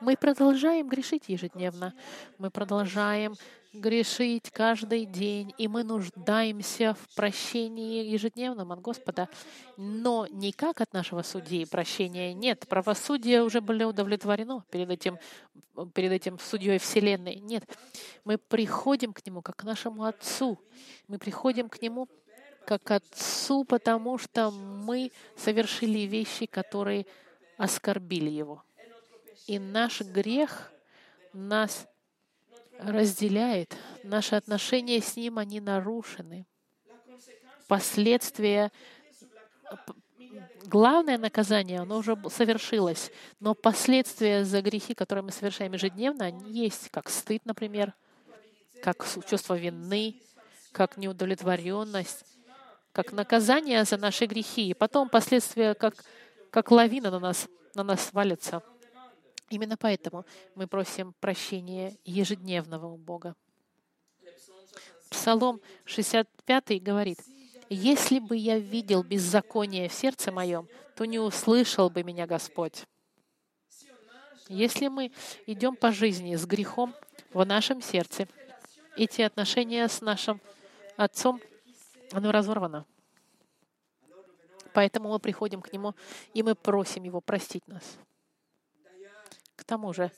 [0.00, 1.94] мы продолжаем грешить ежедневно.
[2.38, 3.34] Мы продолжаем
[3.80, 9.28] грешить каждый день, и мы нуждаемся в прощении ежедневном от Господа.
[9.76, 12.66] Но не как от нашего судьи прощения нет.
[12.68, 15.18] Правосудие уже было удовлетворено перед этим,
[15.94, 17.36] перед этим судьей Вселенной.
[17.36, 17.64] Нет.
[18.24, 20.58] Мы приходим к Нему как к нашему Отцу.
[21.08, 22.08] Мы приходим к Нему
[22.66, 27.06] как Отцу, потому что мы совершили вещи, которые
[27.56, 28.62] оскорбили Его.
[29.46, 30.72] И наш грех
[31.32, 31.86] нас
[32.78, 33.76] разделяет.
[34.02, 36.46] Наши отношения с Ним, они нарушены.
[37.68, 38.70] Последствия,
[40.64, 46.90] главное наказание, оно уже совершилось, но последствия за грехи, которые мы совершаем ежедневно, они есть,
[46.90, 47.92] как стыд, например,
[48.82, 50.20] как чувство вины,
[50.72, 52.24] как неудовлетворенность,
[52.92, 55.94] как наказание за наши грехи, и потом последствия, как,
[56.50, 58.62] как лавина на нас, на нас валится.
[59.48, 63.34] Именно поэтому мы просим прощения ежедневного у Бога.
[65.10, 67.20] Псалом 65 говорит,
[67.68, 72.84] «Если бы я видел беззаконие в сердце моем, то не услышал бы меня Господь».
[74.48, 75.12] Если мы
[75.46, 76.94] идем по жизни с грехом
[77.32, 78.28] в нашем сердце,
[78.96, 80.40] эти отношения с нашим
[80.96, 81.42] Отцом
[82.12, 82.86] оно разорвано.
[84.72, 85.94] Поэтому мы приходим к Нему,
[86.32, 87.98] и мы просим Его простить нас.
[89.66, 90.10] Тому же,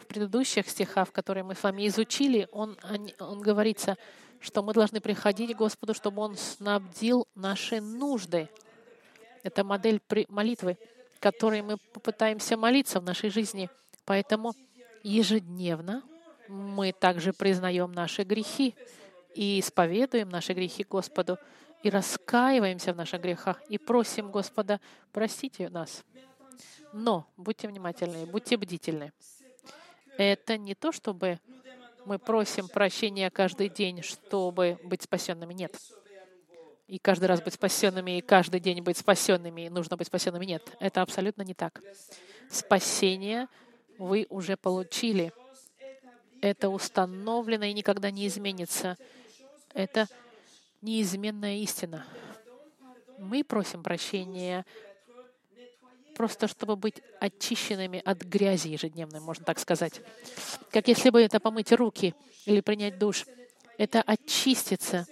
[0.00, 2.76] в предыдущих стихах, которые мы с вами изучили, он,
[3.18, 3.96] он говорится,
[4.40, 8.48] что мы должны приходить к Господу, чтобы Он снабдил наши нужды.
[9.42, 10.76] Это модель молитвы,
[11.18, 13.70] которой мы попытаемся молиться в нашей жизни.
[14.04, 14.54] Поэтому
[15.02, 16.02] ежедневно
[16.48, 18.74] мы также признаем наши грехи,
[19.34, 21.38] и исповедуем наши грехи Господу,
[21.82, 24.80] и раскаиваемся в наших грехах, и просим Господа,
[25.12, 26.02] простите нас.
[26.92, 29.12] Но будьте внимательны, будьте бдительны.
[30.16, 31.40] Это не то, чтобы
[32.06, 35.52] мы просим прощения каждый день, чтобы быть спасенными.
[35.52, 35.76] Нет.
[36.86, 40.44] И каждый раз быть спасенными, и каждый день быть спасенными, и нужно быть спасенными.
[40.44, 41.82] Нет, это абсолютно не так.
[42.48, 43.48] Спасение
[43.98, 45.32] вы уже получили.
[46.40, 48.96] Это установлено и никогда не изменится.
[49.74, 50.06] Это
[50.80, 52.06] неизменная истина.
[53.18, 54.64] Мы просим прощения
[56.16, 60.00] просто чтобы быть очищенными от грязи ежедневной, можно так сказать.
[60.70, 62.14] Как если бы это помыть руки
[62.46, 63.26] или принять душ.
[63.78, 65.06] Это очиститься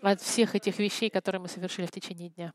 [0.00, 2.54] от всех этих вещей, которые мы совершили в течение дня.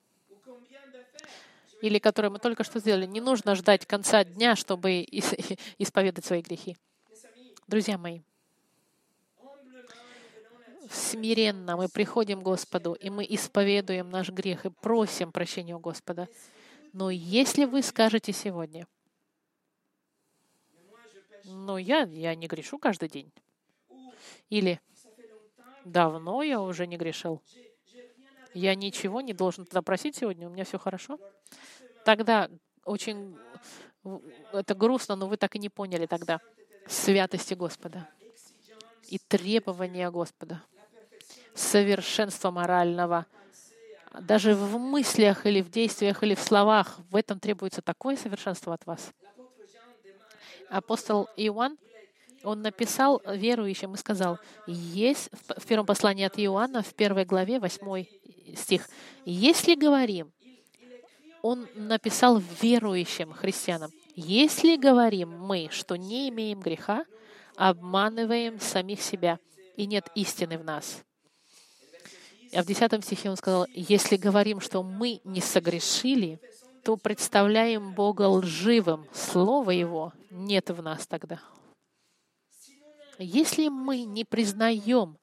[1.82, 3.06] Или которые мы только что сделали.
[3.06, 5.06] Не нужно ждать конца дня, чтобы
[5.78, 6.76] исповедать свои грехи.
[7.68, 8.22] Друзья мои,
[10.90, 16.28] смиренно мы приходим к Господу, и мы исповедуем наш грех и просим прощения у Господа.
[16.94, 18.88] Но если вы скажете сегодня,
[21.44, 23.32] ну я, я не грешу каждый день,
[24.52, 24.80] или
[25.86, 27.42] давно я уже не грешил,
[28.54, 31.20] я ничего не должен тогда просить сегодня, у меня все хорошо,
[32.06, 32.48] тогда
[32.86, 33.36] очень
[34.52, 36.42] это грустно, но вы так и не поняли тогда
[36.88, 38.08] святости Господа
[39.08, 40.62] и требования Господа,
[41.56, 43.26] совершенства морального—
[44.22, 48.86] даже в мыслях или в действиях или в словах, в этом требуется такое совершенство от
[48.86, 49.12] вас.
[50.70, 51.78] Апостол Иоанн,
[52.44, 58.10] он написал верующим и сказал, есть в первом послании от Иоанна, в первой главе, восьмой
[58.56, 58.90] стих,
[59.26, 60.32] «Если говорим,
[61.42, 67.06] он написал верующим христианам, если говорим мы, что не имеем греха,
[67.56, 69.40] обманываем самих себя,
[69.76, 71.04] и нет истины в нас.
[72.56, 76.40] А в 10 стихе он сказал, если говорим, что мы не согрешили,
[76.84, 79.08] то представляем Бога лживым.
[79.14, 81.42] Слово Его нет в нас тогда.
[83.18, 85.18] Если мы не признаем,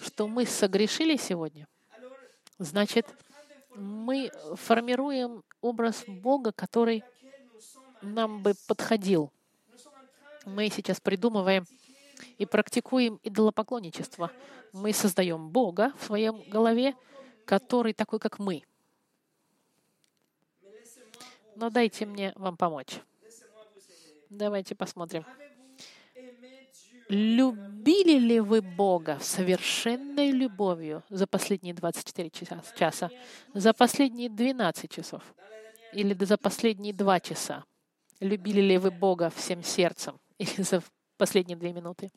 [0.00, 1.68] что мы согрешили сегодня,
[2.58, 3.06] значит,
[3.76, 7.04] мы формируем образ Бога, который
[8.00, 9.30] нам бы подходил.
[10.44, 11.64] Мы сейчас придумываем
[12.38, 14.30] и практикуем идолопоклонничество.
[14.72, 16.94] Мы создаем Бога в своем голове,
[17.44, 18.62] который такой, как мы.
[21.56, 23.00] Но дайте мне вам помочь.
[24.30, 25.24] Давайте посмотрим.
[27.08, 33.10] Любили ли вы Бога совершенной любовью за последние 24 часа,
[33.52, 35.22] за последние 12 часов
[35.92, 37.64] или за последние 2 часа?
[38.20, 40.82] Любили ли вы Бога всем сердцем или за
[41.22, 42.10] последние две минуты.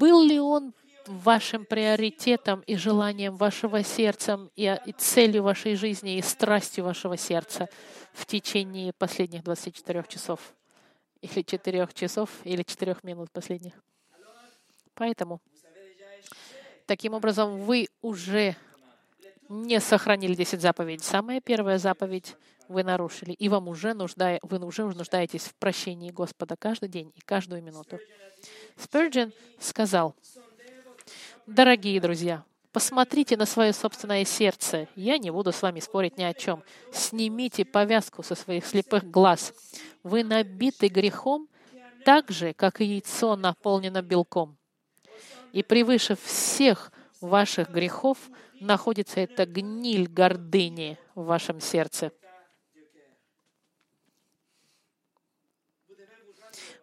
[0.00, 0.72] Был ли он
[1.06, 7.68] вашим приоритетом и желанием вашего сердца, и, и целью вашей жизни, и страстью вашего сердца
[8.14, 10.54] в течение последних 24 часов?
[11.20, 13.74] Или 4 часов, или 4 минут последних?
[14.94, 15.42] Поэтому,
[16.86, 18.56] таким образом, вы уже
[19.50, 21.04] не сохранили 10 заповедей.
[21.04, 22.36] Самая первая заповедь
[22.72, 27.20] вы нарушили, и вам уже нужда, вы уже нуждаетесь в прощении Господа каждый день и
[27.20, 27.98] каждую минуту.
[28.76, 30.14] Спurgeon сказал,
[31.46, 34.88] «Дорогие друзья, посмотрите на свое собственное сердце.
[34.96, 36.62] Я не буду с вами спорить ни о чем.
[36.92, 39.52] Снимите повязку со своих слепых глаз.
[40.02, 41.48] Вы набиты грехом
[42.04, 44.56] так же, как и яйцо наполнено белком.
[45.52, 48.18] И превыше всех ваших грехов
[48.60, 52.12] находится эта гниль гордыни в вашем сердце.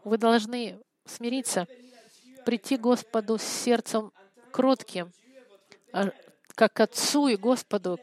[0.04, 1.68] Вы должны смириться,
[2.46, 4.12] прийти Господу с сердцем
[4.52, 5.12] кротким,
[5.92, 6.10] а,
[6.56, 8.00] как Отцу и Господу,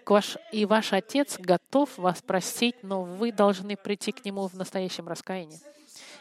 [0.53, 5.61] и ваш Отец готов вас простить, но вы должны прийти к Нему в настоящем раскаянии.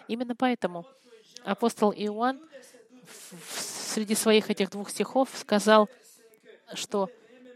[0.08, 0.86] Именно поэтому
[1.44, 2.40] апостол Иоанн
[3.94, 5.90] среди своих этих двух стихов сказал,
[6.74, 7.10] что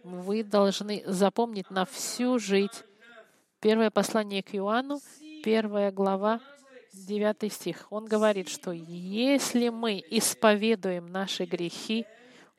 [0.03, 2.71] вы должны запомнить на всю жизнь
[3.59, 5.01] первое послание к Иоанну,
[5.43, 6.39] первая глава,
[7.05, 7.87] 9 стих.
[7.89, 12.05] Он говорит, что если мы исповедуем наши грехи,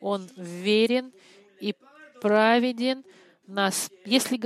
[0.00, 1.12] Он верен
[1.61, 1.74] и
[2.20, 3.05] праведен
[3.46, 3.90] нас.
[4.05, 4.40] Если,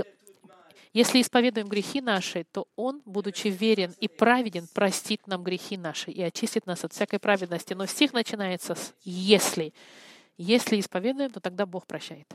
[0.92, 6.23] если исповедуем грехи наши, то Он, будучи верен и праведен, простит нам грехи наши и
[6.23, 7.75] очистит нас от всякой праведности.
[7.75, 9.73] Но стих начинается с «если».
[10.37, 12.27] Если исповедуем, то тогда Бог прощает.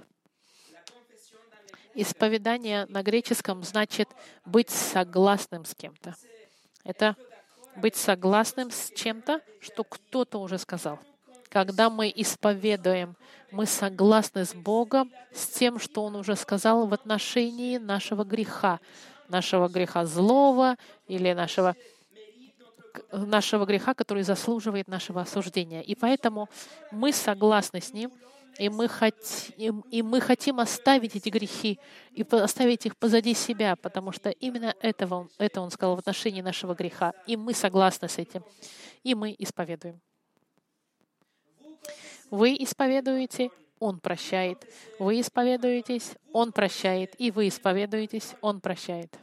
[1.96, 4.08] Исповедание на греческом значит
[4.46, 6.16] быть согласным с кем-то.
[6.86, 7.18] Это
[7.80, 11.00] быть согласным с чем-то, что кто-то уже сказал.
[11.50, 13.16] Когда мы исповедуем,
[13.52, 18.80] мы согласны с Богом, с тем, что Он уже сказал в отношении нашего греха,
[19.28, 20.76] нашего греха злого
[21.08, 21.76] или нашего,
[23.12, 25.82] нашего греха, который заслуживает нашего осуждения.
[25.82, 26.50] И поэтому
[26.92, 28.12] мы согласны с Ним,
[28.58, 31.80] И мы, хотим, и мы хотим оставить эти грехи
[32.12, 36.74] и оставить их позади себя, потому что именно этого, это Он сказал в отношении нашего
[36.74, 37.14] греха.
[37.28, 38.44] И мы согласны с этим.
[39.04, 40.02] И мы исповедуем.
[42.30, 44.66] Вы исповедуете, Он прощает.
[45.00, 47.16] Вы исповедуетесь, Он прощает.
[47.20, 49.18] И вы исповедуетесь, Он прощает.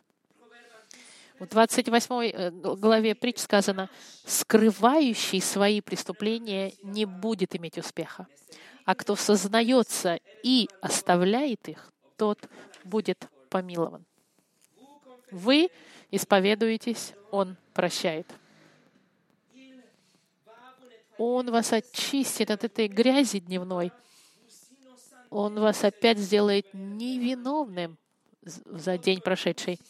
[1.39, 3.91] В 28 э, главе притч сказано,
[4.25, 8.27] «Скрывающий свои преступления не будет иметь успеха,
[8.87, 12.39] а кто сознается и оставляет их, тот
[12.85, 14.07] будет помилован».
[15.31, 15.71] Вы
[16.11, 18.27] исповедуетесь, Он прощает.
[21.19, 23.91] Он вас очистит от этой грязи дневной.
[25.31, 27.99] Он вас опять сделает невиновным
[28.43, 29.81] за день прошедший.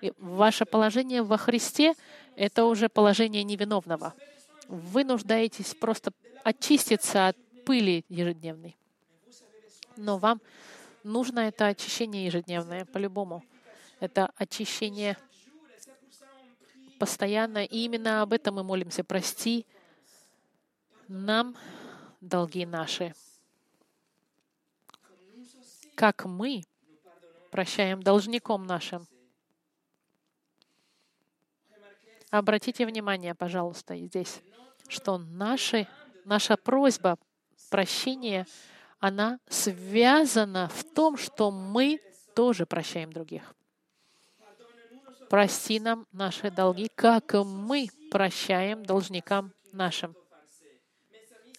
[0.00, 1.94] И ваше положение во Христе—
[2.36, 4.14] это уже положение невиновного.
[4.68, 6.12] Вы нуждаетесь просто
[6.44, 8.76] очиститься от пыли ежедневной.
[9.96, 10.40] Но вам
[11.02, 13.44] нужно это очищение ежедневное, по-любому.
[14.00, 15.16] Это очищение
[16.98, 17.64] постоянно.
[17.64, 19.04] И именно об этом мы молимся.
[19.04, 19.66] Прости
[21.08, 21.56] нам
[22.20, 23.14] долги наши.
[25.94, 26.64] Как мы
[27.50, 29.06] прощаем должником нашим.
[32.30, 34.42] Обратите внимание, пожалуйста, здесь,
[34.88, 35.86] что наши,
[36.24, 37.16] наша просьба
[37.74, 38.46] прощения,
[39.00, 42.00] она связана в том, что мы
[42.36, 43.52] тоже прощаем других.
[45.28, 50.14] Прости нам наши долги, как мы прощаем должникам нашим.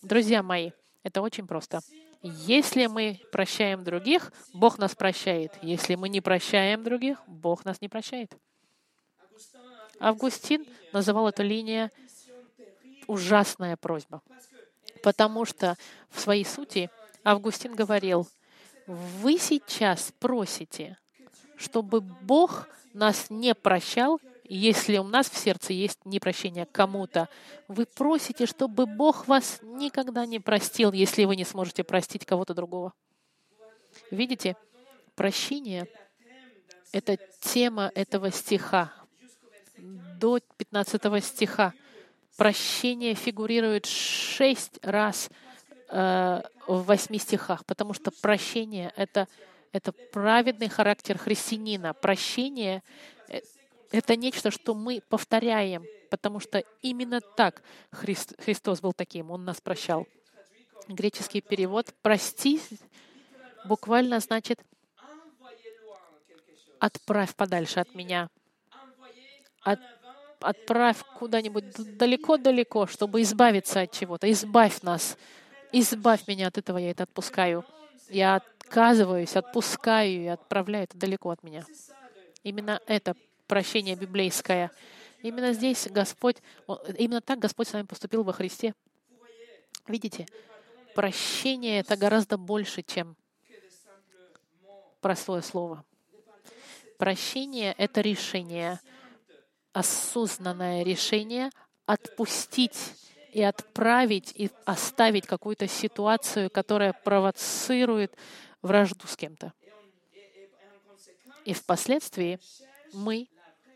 [0.01, 0.71] Друзья мои,
[1.03, 1.81] это очень просто.
[2.21, 5.51] Если мы прощаем других, Бог нас прощает.
[5.61, 8.31] Если мы не прощаем других, Бог нас не прощает.
[9.99, 11.91] Августин называл эту линию
[13.05, 14.21] ужасная просьба,
[15.05, 15.77] потому что
[16.09, 16.89] в своей сути
[17.23, 18.27] Августин говорил,
[18.87, 20.97] вы сейчас просите,
[21.57, 27.29] чтобы Бог нас не прощал, если у нас в сердце есть непрощение кому-то.
[27.67, 32.91] Вы просите, чтобы Бог вас никогда не простил, если вы не сможете простить кого-то другого.
[34.09, 34.55] Видите,
[35.13, 35.87] прощение—
[36.91, 38.91] это тема этого стиха
[39.77, 41.73] до 15 стиха.
[42.37, 45.29] Прощение фигурирует шесть раз
[45.89, 49.27] э, в восьми стихах, потому что прощение— это,
[49.71, 51.93] это праведный характер христианина.
[51.93, 52.83] Прощение
[53.29, 53.39] э,—
[53.91, 57.61] это нечто, что мы повторяем, потому что именно так
[57.91, 60.05] Христ, Христос был таким, Он нас прощал.
[60.89, 62.61] Греческий перевод «прости»
[63.65, 64.59] буквально значит
[66.79, 68.29] «отправь подальше от меня»,
[69.61, 69.79] от,
[70.45, 74.31] отправь куда-нибудь далеко-далеко, чтобы избавиться от чего-то.
[74.31, 75.17] Избавь нас.
[75.71, 77.65] Избавь меня от этого, я это отпускаю.
[78.09, 81.65] Я отказываюсь, отпускаю и отправляю это далеко от меня.
[82.43, 83.15] Именно это
[83.47, 84.71] прощение библейское.
[85.21, 86.37] Именно здесь Господь,
[86.97, 88.75] именно так Господь с вами поступил во Христе.
[89.87, 90.27] Видите,
[90.93, 93.15] прощение— это гораздо больше, чем
[95.01, 95.83] простое слово.
[96.97, 98.79] Прощение— это решение—
[99.75, 101.51] осознанное решение
[101.85, 102.77] отпустить
[103.33, 108.15] и отправить и оставить какую-то ситуацию, которая провоцирует
[108.61, 109.51] вражду с кем-то.
[111.43, 112.39] И впоследствии
[112.93, 113.27] мы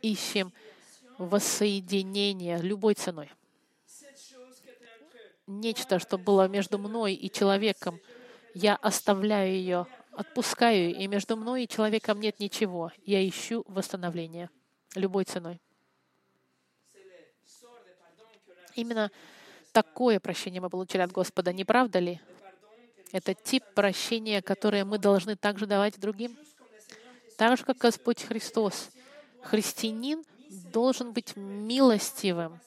[0.02, 0.54] ищем
[1.18, 3.30] воссоединение любой ценой.
[5.48, 8.00] Нечто, что было между мной и человеком,
[8.54, 12.94] я оставляю ее, отпускаю, и между мной и человеком нет ничего.
[13.06, 14.50] Я ищу восстановление
[14.96, 15.60] любой ценой.
[18.80, 19.12] Именно
[19.72, 22.22] такое прощение мы получили от Господа, не правда ли?
[23.12, 26.38] Это тип прощения, которое мы должны также давать другим.
[27.38, 28.90] Так же, как Господь Христос.
[29.42, 30.24] Христианин
[30.72, 32.60] должен быть милостивым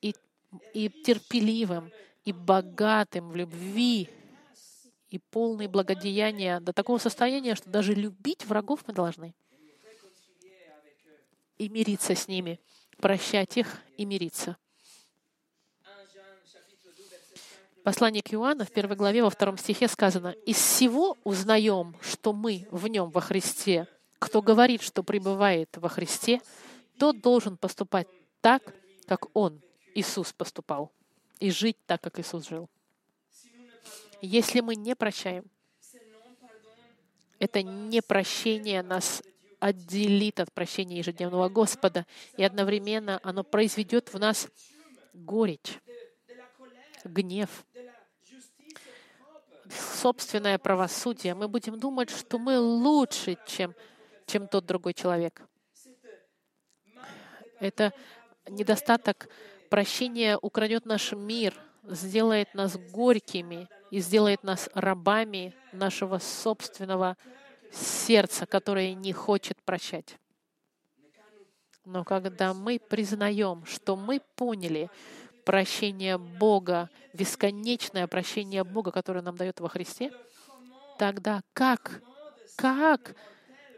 [0.00, 0.14] и,
[0.74, 1.90] и терпеливым,
[2.24, 4.08] и богатым в любви,
[5.08, 9.34] и полный благодеяния до такого состояния, что даже любить врагов мы должны.
[11.58, 12.60] И мириться с ними,
[12.98, 14.56] прощать их и мириться.
[17.90, 22.68] Послание к Иоанну в первой главе во втором стихе сказано, «Из всего узнаем, что мы
[22.70, 23.88] в нем во Христе.
[24.20, 26.40] Кто говорит, что пребывает во Христе,
[27.00, 28.06] тот должен поступать
[28.40, 28.62] так,
[29.08, 29.60] как Он,
[29.96, 30.92] Иисус, поступал,
[31.40, 32.70] и жить так, как Иисус жил».
[34.22, 35.42] Если мы не прощаем,
[37.40, 39.20] это непрощение нас
[39.58, 44.46] отделит от прощения ежедневного Господа, и одновременно оно произведет в нас
[45.12, 45.80] горечь,
[47.04, 47.64] гнев,
[49.70, 51.34] собственное правосудие.
[51.34, 53.74] Мы будем думать, что мы лучше, чем,
[54.26, 55.42] чем тот другой человек.
[57.60, 57.92] Это
[58.48, 59.28] недостаток
[59.68, 61.54] прощения украдет наш мир,
[61.84, 67.16] сделает нас горькими и сделает нас рабами нашего собственного
[67.72, 70.16] сердца, которое не хочет прощать.
[71.84, 74.90] Но когда мы признаем, что мы поняли
[75.50, 80.12] прощение Бога, бесконечное прощение Бога, которое нам дает во Христе,
[80.96, 82.00] тогда как,
[82.54, 83.16] как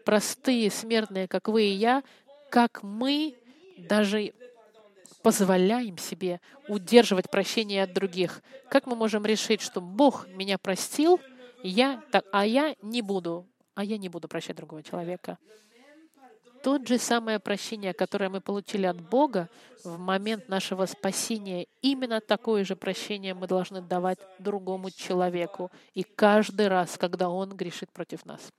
[0.05, 2.03] простые смертные, как вы и я,
[2.51, 3.39] как мы
[3.79, 4.35] даже
[5.23, 8.43] позволяем себе удерживать прощение от других.
[8.69, 11.23] Как мы можем решить, что Бог меня простил,
[11.63, 12.03] я,
[12.33, 15.39] а я не буду, а я не буду прощать другого человека?
[16.63, 19.49] Тот же самое прощение, которое мы получили от Бога
[19.83, 25.73] в момент нашего спасения, именно такое же прощение мы должны давать другому человеку.
[25.95, 28.53] И каждый раз, когда он грешит против нас.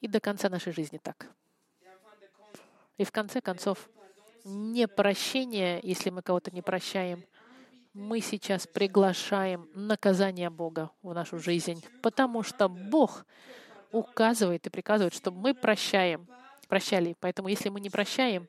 [0.00, 1.28] И до конца нашей жизни так.
[2.96, 3.88] И в конце концов,
[4.44, 7.24] не прощение, если мы кого-то не прощаем,
[7.94, 13.24] мы сейчас приглашаем наказание Бога в нашу жизнь, потому что Бог
[13.94, 16.26] указывает и приказывает, чтобы мы прощаем,
[16.68, 17.16] прощали.
[17.20, 18.48] Поэтому если мы не прощаем,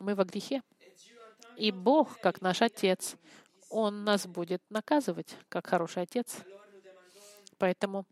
[0.00, 0.62] мы во грехе.
[1.56, 3.16] И Бог, как наш Отец,
[3.70, 6.36] Он нас будет наказывать, как хороший Отец.
[7.58, 8.06] Поэтому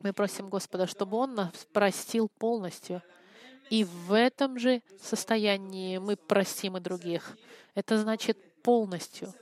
[0.00, 3.02] мы просим Господа, чтобы Он нас простил полностью—
[3.70, 7.36] и в этом же состоянии мы простим и других.
[7.74, 9.32] Это значит полностью.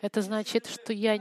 [0.00, 1.20] Это значит, что я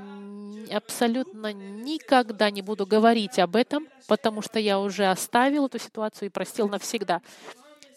[0.71, 6.31] абсолютно никогда не буду говорить об этом, потому что я уже оставил эту ситуацию и
[6.31, 7.21] простил навсегда.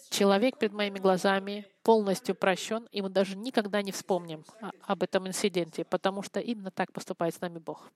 [0.08, 4.44] Человек перед моими глазами полностью прощен, и мы даже никогда не вспомним
[4.82, 7.90] об этом инциденте, потому что именно так поступает с нами Бог.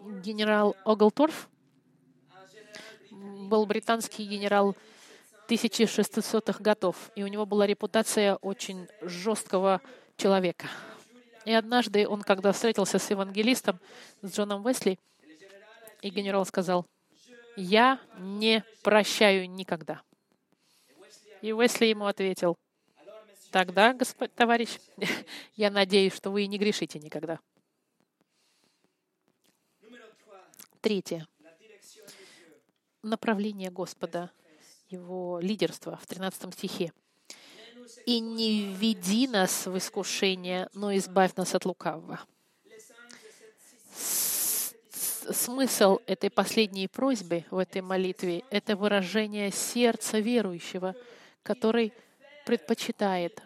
[0.00, 1.48] Генерал Оглторф
[3.12, 4.76] был британский генерал
[5.54, 9.80] 1600-х годов, и у него была репутация очень жесткого
[10.16, 10.68] человека.
[11.44, 13.78] И однажды он, когда встретился с евангелистом,
[14.22, 14.98] с Джоном Уэсли,
[16.00, 16.86] и генерал сказал,
[17.56, 20.02] «Я не прощаю никогда».
[21.40, 22.56] И Уэсли ему ответил,
[23.50, 24.78] «Тогда, господь, товарищ,
[25.56, 27.38] я надеюсь, что вы и не грешите никогда».
[30.80, 31.26] Третье
[33.02, 34.30] направление Господа,
[34.92, 36.92] Его лидерство в 13 стихе.
[38.04, 42.20] «И не введи нас в искушение, но избавь нас от лукавого».
[45.30, 50.94] Смысл этой последней просьбы в этой молитве— это выражение сердца верующего,
[51.42, 51.94] который
[52.44, 53.40] предпочитает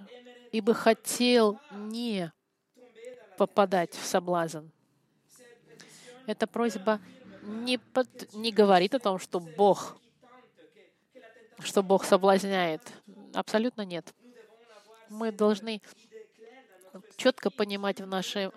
[0.50, 2.32] и бы хотел не
[3.38, 4.66] попадать в соблазн.
[6.26, 7.00] Эта просьба
[7.42, 9.96] не, под, не говорит о том, что Бог,
[11.60, 12.82] что Бог соблазняет.
[13.34, 14.12] Абсолютно нет.
[15.08, 15.80] Мы должны
[17.16, 18.48] четко понимать в, нашей,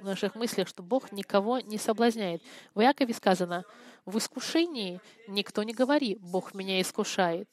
[0.00, 2.42] в наших мыслях, что Бог никого не соблазняет.
[2.74, 3.64] В Иакове сказано,
[4.04, 7.48] в искушении никто не говори, Бог меня искушает,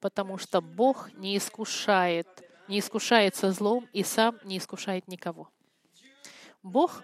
[0.00, 2.26] потому что Бог не искушает,
[2.68, 5.48] не искушается злом и сам не искушает никого.
[6.62, 7.02] Бог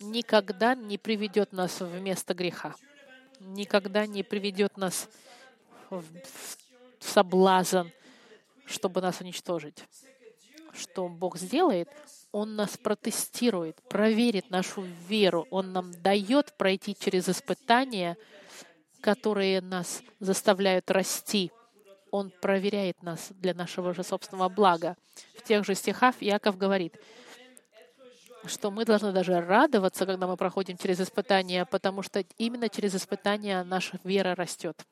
[0.00, 2.74] никогда не приведет нас в место греха,
[3.40, 5.08] никогда не приведет нас
[5.90, 6.04] в
[7.02, 7.88] соблазн,
[8.66, 9.84] чтобы нас уничтожить.
[10.72, 11.88] Что Бог сделает?
[12.30, 15.46] Он нас протестирует, проверит нашу веру.
[15.50, 18.16] Он нам дает пройти через испытания,
[19.02, 21.52] которые нас заставляют расти.
[22.10, 24.96] Он проверяет нас для нашего же собственного блага.
[25.36, 26.96] В тех же стихах Яков говорит,
[28.46, 33.62] что мы должны даже радоваться, когда мы проходим через испытания, потому что именно через испытания
[33.64, 34.84] наша вера растет.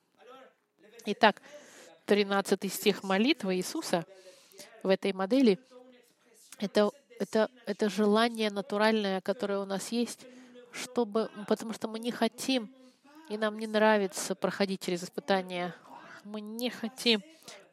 [1.07, 1.41] Итак,
[2.11, 4.05] 13 стих молитвы Иисуса
[4.83, 5.61] в этой модели—
[6.59, 6.91] это,
[7.21, 10.27] это, это желание натуральное, которое у нас есть,
[10.73, 12.69] чтобы, потому что мы не хотим,
[13.29, 15.73] и нам не нравится проходить через испытания.
[16.25, 17.23] Мы не хотим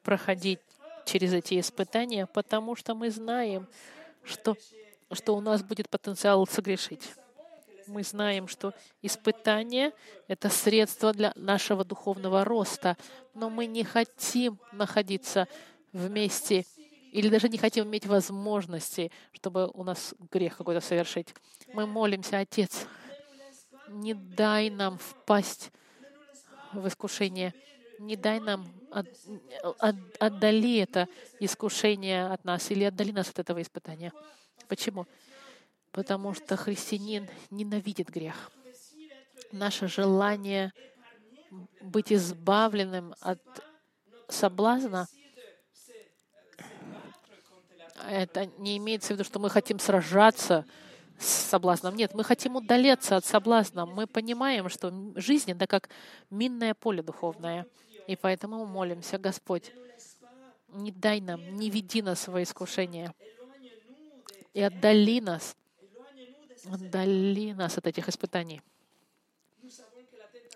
[0.03, 0.59] проходить
[1.07, 3.67] через эти испытания, потому что мы знаем,
[4.23, 4.55] что
[5.13, 7.15] что у нас будет потенциал согрешить.
[7.88, 9.93] Мы знаем, что испытание—
[10.27, 12.97] это средство для нашего духовного роста,
[13.33, 15.47] но мы не хотим находиться
[15.93, 16.65] вместе
[17.11, 21.33] или даже не хотим иметь возможности, чтобы у нас грех какой-то совершить.
[21.73, 22.85] Мы молимся, Отец,
[23.88, 25.71] не дай нам впасть
[26.73, 27.53] в искушение,
[27.99, 29.07] Не дай нам от,
[29.79, 31.07] от, отдали это
[31.39, 34.13] искушение от нас или отдали нас от этого испытания.
[34.67, 35.07] Почему?
[35.97, 38.51] Потому что христианин ненавидит грех.
[39.51, 40.71] Наше желание
[41.81, 43.41] быть избавленным от
[44.27, 45.07] соблазна
[48.07, 50.67] это не имеется в виду, что мы хотим сражаться
[51.17, 51.95] с соблазном.
[51.95, 53.87] Нет, мы хотим удаляться от соблазна.
[53.87, 55.89] Мы понимаем, что жизнь— это как
[56.29, 57.65] минное поле духовное.
[58.05, 59.71] И поэтому молимся, Господь,
[60.67, 63.15] не дай нам, не веди нас в искушение.
[64.53, 65.57] И отдали нас,
[66.74, 68.61] отдали нас от этих испытаний.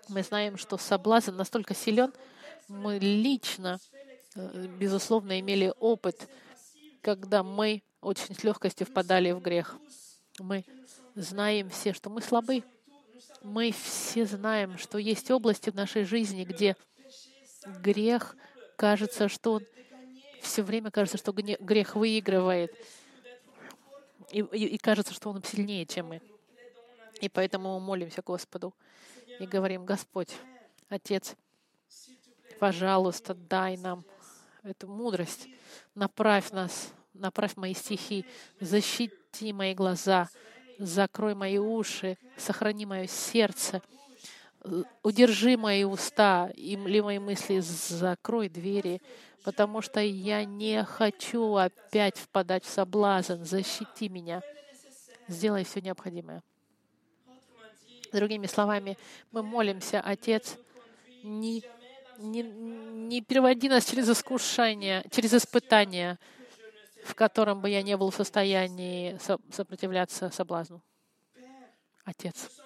[0.08, 2.12] Мы знаем, что соблазн настолько силен,
[2.68, 3.78] мы лично,
[4.34, 6.28] э, безусловно, имели опыт,
[7.00, 9.76] когда мы очень с легкостью впадали в грех.
[10.38, 10.64] Мы
[11.14, 12.64] знаем все, что мы слабы.
[13.42, 16.76] Мы все знаем, что есть области в нашей жизни, где
[17.82, 18.36] грех
[18.76, 19.62] кажется, что он
[20.40, 22.74] все время кажется, что грех выигрывает.
[24.32, 26.22] И, и, и кажется, что он сильнее, чем мы.
[27.20, 28.74] И поэтому мы молимся Господу
[29.38, 30.30] и говорим, Господь,
[30.88, 31.36] Отец,
[32.58, 34.04] пожалуйста, дай нам
[34.62, 35.48] эту мудрость,
[35.94, 38.24] направь нас, направь мои стихи,
[38.60, 40.28] защити мои глаза,
[40.78, 43.82] закрой мои уши, сохрани мое сердце,
[45.02, 49.00] удержи мои уста или мои мысли, закрой двери,
[49.44, 53.42] потому что я не хочу опять впадать в соблазн.
[53.44, 54.42] Защити меня.
[55.28, 56.42] Сделай все необходимое.
[58.12, 58.98] Другими словами,
[59.30, 60.58] мы молимся, Отец,
[61.22, 61.64] не,
[62.18, 66.18] не, не переводи нас через искушение, через испытания,
[67.04, 69.18] в котором бы я не был в состоянии
[69.50, 70.82] сопротивляться соблазну.
[72.04, 72.61] Отец,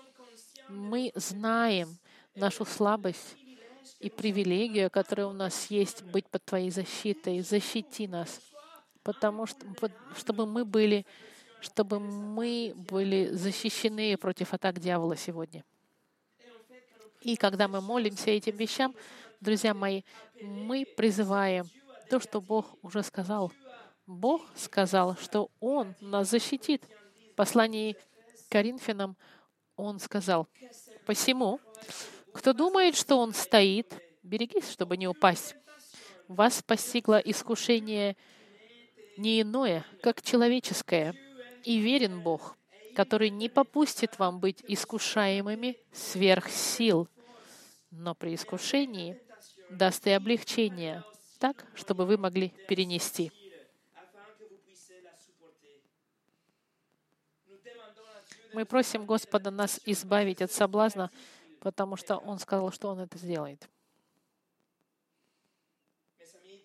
[0.68, 1.96] мы знаем
[2.34, 3.36] нашу слабость
[4.00, 7.40] и привилегию, которая у нас есть, быть под Твоей защитой.
[7.40, 8.40] Защити нас,
[9.02, 9.66] потому что,
[10.16, 11.06] чтобы мы были,
[11.60, 15.64] чтобы мы были защищены против атак дьявола сегодня.
[17.22, 18.94] И когда мы молимся этим вещам,
[19.40, 20.02] друзья мои,
[20.40, 21.68] мы призываем
[22.08, 23.52] то, что Бог уже сказал.
[24.06, 26.84] Бог сказал, что Он нас защитит.
[27.32, 29.16] В послании к Коринфянам
[29.76, 30.48] Он сказал,
[31.04, 31.60] «Посему,
[32.32, 35.54] кто думает, что он стоит, берегись, чтобы не упасть.
[36.28, 38.16] Вас постигло искушение
[39.16, 41.14] не иное, как человеческое,
[41.64, 42.56] и верен Бог,
[42.94, 47.08] который не попустит вам быть искушаемыми сверх сил,
[47.90, 49.20] но при искушении
[49.70, 51.04] даст и облегчение,
[51.38, 53.32] так, чтобы вы могли перенести.
[58.52, 61.10] Мы просим Господа нас избавить от соблазна
[61.66, 63.68] потому что Он сказал, что Он это сделает.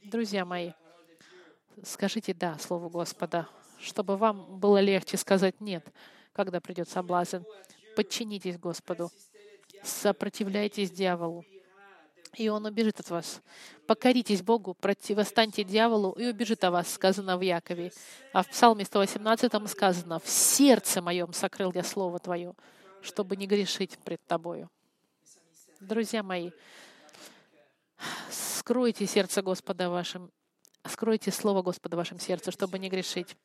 [0.04, 0.74] Друзья мои,
[1.84, 5.84] скажите «да» Слову Господа, чтобы вам было легче сказать «нет»,
[6.34, 7.42] когда придет соблазн.
[7.96, 9.12] Подчинитесь Господу,
[9.84, 11.44] сопротивляйтесь дьяволу,
[12.36, 13.42] и он убежит от вас.
[13.88, 17.92] Покоритесь Богу, противостаньте дьяволу, и убежит от вас, сказано в Якове.
[18.34, 22.54] А в Псалме 118 сказано, «В сердце моем сокрыл я Слово Твое,
[23.02, 24.70] чтобы не грешить пред Тобою».
[25.80, 26.52] Друзья мои,
[28.30, 30.32] скройте сердце Господа вашим,
[30.88, 33.36] скройте Слово Господа в вашем сердце, чтобы не грешить.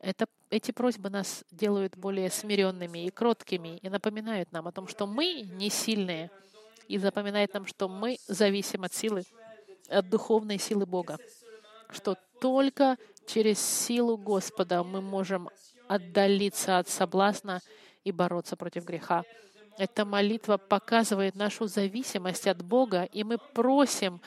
[0.00, 5.06] Это, эти просьбы нас делают более смиренными и кроткими и напоминают нам о том, что
[5.06, 6.30] мы не сильные,
[6.88, 9.24] и запоминает нам, что мы зависим от силы,
[9.88, 11.18] от духовной силы Бога,
[11.90, 15.48] что только через силу Господа мы можем
[15.88, 17.60] отдалиться от соблазна
[18.04, 19.24] и бороться против греха.
[19.78, 24.20] Эта молитва показывает нашу зависимость от Бога, и мы просим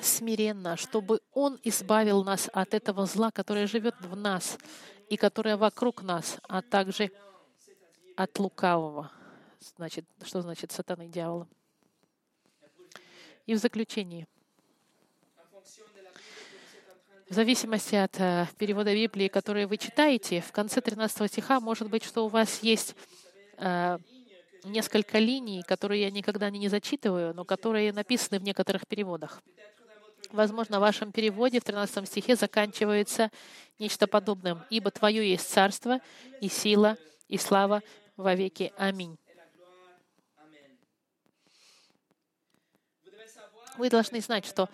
[0.00, 4.56] смиренно, чтобы Он избавил нас от этого зла, которое живет в нас
[5.10, 7.10] и которое вокруг нас, а также
[8.16, 9.10] от лукавого.
[9.76, 11.48] Значит, что значит сатана и дьявола?
[13.46, 14.26] И в заключении,
[17.28, 22.04] в зависимости от э, перевода Библии, который вы читаете, в конце 13 стиха может быть,
[22.04, 22.94] что у вас есть
[23.58, 23.98] Э,
[24.64, 29.40] несколько линий, которые я никогда не зачитываю, но которые написаны в некоторых переводах.
[30.30, 33.30] Возможно, в вашем переводе в 13 стихе заканчивается
[33.78, 34.62] нечто подобным.
[34.68, 36.00] «Ибо Твое есть царство,
[36.40, 36.96] и сила,
[37.28, 37.82] и слава
[38.16, 38.72] во веки.
[38.76, 39.16] Аминь».
[43.78, 44.68] Вы должны знать, что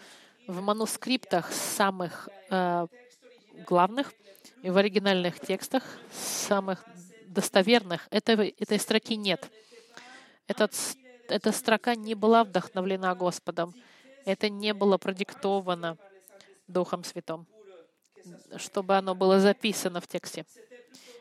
[0.47, 2.87] в манускриптах самых э,
[3.67, 4.13] главных
[4.63, 6.85] и в оригинальных текстах самых
[7.27, 9.49] достоверных, этого, этой строки нет.
[10.47, 10.73] Этот
[11.29, 13.75] эта строка не была вдохновлена Господом.
[14.25, 15.97] Это не было продиктовано
[16.67, 17.47] Духом Святым,
[18.57, 20.45] чтобы оно было записано в тексте.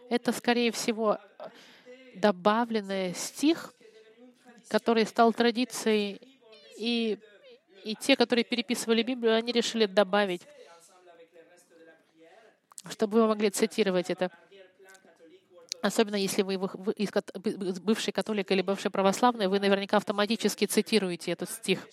[0.10, 1.18] Это, скорее всего,
[2.16, 3.74] добавленный стих,
[4.70, 6.22] который стал традицией,
[6.78, 7.20] и,
[7.84, 10.42] и те, которые переписывали Библию, они решили добавить,
[12.90, 14.32] чтобы вы могли цитировать это.
[15.82, 21.88] Особенно если вы бывший католик или бывший православный, вы наверняка автоматически цитируете этот стих.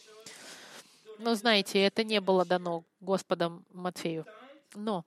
[1.18, 4.26] Но знаете, это не было дано Господом Матфею.
[4.74, 5.04] Но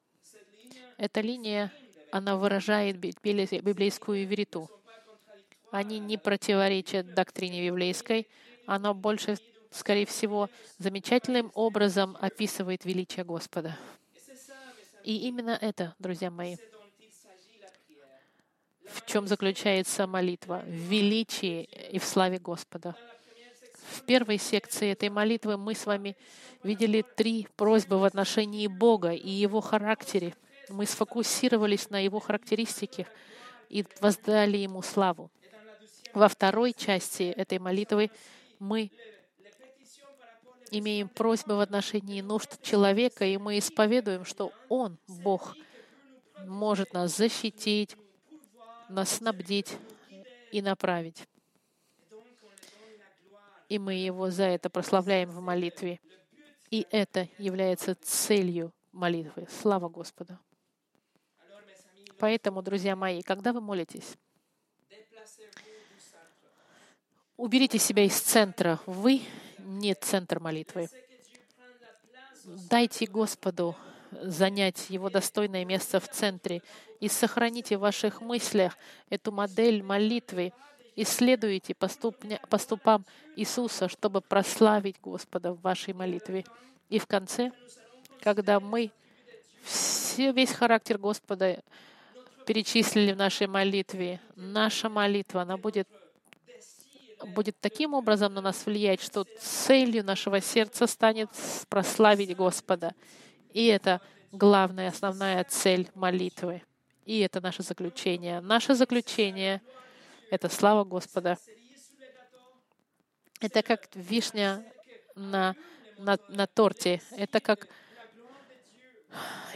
[0.98, 1.72] эта линия,
[2.12, 4.70] она выражает библейскую вериту.
[5.72, 8.28] Они не противоречат доктрине библейской.
[8.68, 9.38] Она больше,
[9.74, 13.78] скорее всего, замечательным образом описывает величие Господа.
[15.04, 16.56] И именно это, друзья мои,
[18.88, 20.64] в чем заключается молитва?
[20.66, 22.96] В величии и в славе Господа.
[23.92, 26.16] В первой секции этой молитвы мы с вами
[26.64, 30.36] видели три просьбы в отношении Бога и Его характере.
[30.70, 33.08] Мы сфокусировались на Его характеристиках
[33.70, 35.32] и воздали Ему славу.
[36.14, 38.12] Во второй части этой молитвы
[38.60, 38.92] мы
[40.80, 45.56] имеем просьбы в отношении нужд человека, и мы исповедуем, что Он, Бог,
[46.46, 47.96] может нас защитить,
[48.90, 49.78] нас снабдить
[50.52, 51.28] и направить.
[53.70, 56.00] И мы Его за это прославляем в молитве.
[56.70, 59.48] И это является целью молитвы.
[59.62, 60.38] Слава Господу.
[62.18, 64.18] Поэтому, друзья мои, когда вы молитесь,
[67.38, 68.80] уберите себя из центра.
[68.86, 69.22] Вы
[69.64, 70.90] не центр молитвы.
[72.70, 73.76] Дайте Господу
[74.12, 76.62] занять его достойное место в центре
[77.00, 78.78] и сохраните в ваших мыслях
[79.10, 80.54] эту модель молитвы,
[80.96, 83.06] исследуйте поступня, поступам
[83.36, 86.46] Иисуса, чтобы прославить Господа в вашей молитве.
[86.90, 87.52] И в конце,
[88.22, 88.92] когда мы
[89.64, 91.64] все, весь характер Господа
[92.46, 95.88] перечислили в нашей молитве, наша молитва, она будет
[97.26, 101.30] будет таким образом на нас влиять, что целью нашего сердца станет
[101.70, 102.94] прославить Господа.
[103.54, 104.02] И это
[104.32, 106.64] главная, основная цель молитвы.
[107.06, 108.42] И это наше заключение.
[108.42, 109.62] Наше заключение—
[110.32, 111.38] это слава Господа.
[113.40, 114.64] Это как вишня
[115.16, 115.56] на,
[115.98, 117.02] на, на торте.
[117.12, 117.68] Это как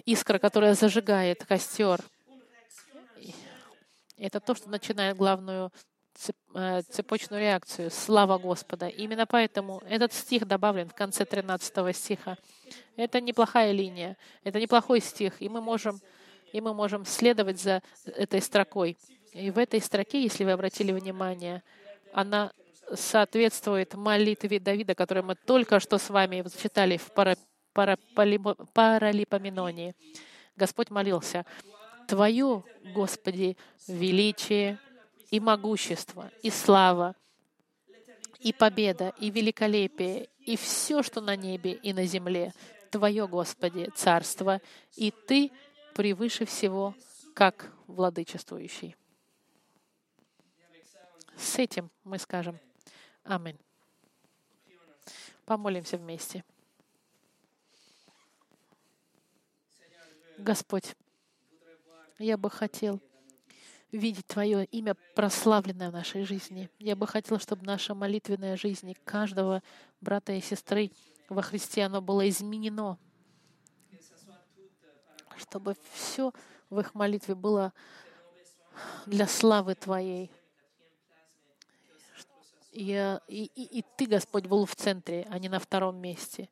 [0.06, 2.02] искра, которая зажигает костер.
[4.18, 5.72] Это то, что начинает главную
[6.18, 7.92] цепочную реакцию.
[7.92, 8.88] Слава Господа.
[8.88, 12.38] Именно поэтому этот стих добавлен в конце 13 стиха.
[12.96, 16.02] Это неплохая линия, это неплохой стих, и мы можем,
[16.52, 18.98] и мы можем следовать за этой строкой.
[19.34, 21.62] И в этой строке, если вы обратили внимание,
[22.14, 22.52] она
[22.94, 27.38] соответствует молитве Давида, которую мы только что с вами зачитали в пара,
[28.74, 29.94] Паралипоменонии.
[30.56, 31.46] Господь молился,
[32.08, 32.64] «Твое,
[32.96, 33.58] Господи,
[33.88, 34.80] величие,
[35.30, 37.16] и могущество, и слава,
[38.40, 42.54] и победа, и великолепие, и все, что на небе и на земле,
[42.92, 44.62] Твое, Господи, Царство,
[44.96, 45.52] и Ты
[45.94, 46.96] превыше всего,
[47.34, 48.96] как владычествующий.
[51.36, 52.60] С этим мы скажем
[53.28, 53.60] Аминь.
[55.46, 56.46] Помолимся вместе.
[60.38, 60.96] Господь,
[62.20, 63.02] я бы хотел
[63.92, 66.70] видеть Твое имя прославленное в нашей жизни.
[66.80, 69.64] Я бы хотела, чтобы наша молитвенная жизнь каждого
[70.02, 70.92] брата и сестры
[71.30, 72.98] во Христе, оно было изменено,
[75.38, 76.34] чтобы все
[76.70, 77.74] в их молитве было
[79.06, 80.32] для славы Твоей.
[82.72, 86.50] И, и, и Ты, Господь, был в центре, а не на втором месте.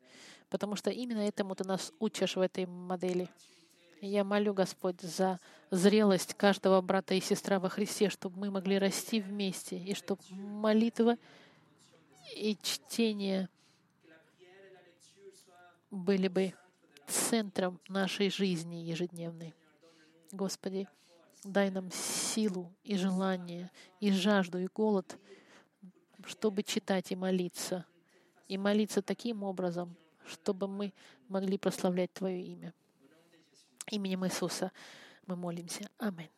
[0.48, 3.28] Потому что именно этому Ты нас учишь в этой модели.
[4.00, 5.38] Я молю, Господь, за
[5.70, 11.16] зрелость каждого брата и сестра во Христе, чтобы мы могли расти вместе, и чтобы молитва
[12.34, 13.48] и чтение
[15.90, 16.54] были бы
[17.06, 19.54] центром нашей жизни ежедневной.
[20.32, 20.88] Господи,
[21.44, 25.16] дай нам силу и желание, и жажду, и голод,
[26.24, 27.86] чтобы читать и молиться,
[28.48, 29.96] и молиться таким образом,
[30.26, 30.92] чтобы мы
[31.28, 32.74] могли прославлять Твое имя.
[33.90, 34.72] Именем Иисуса
[35.26, 35.90] мы молимся.
[35.98, 36.35] Аминь.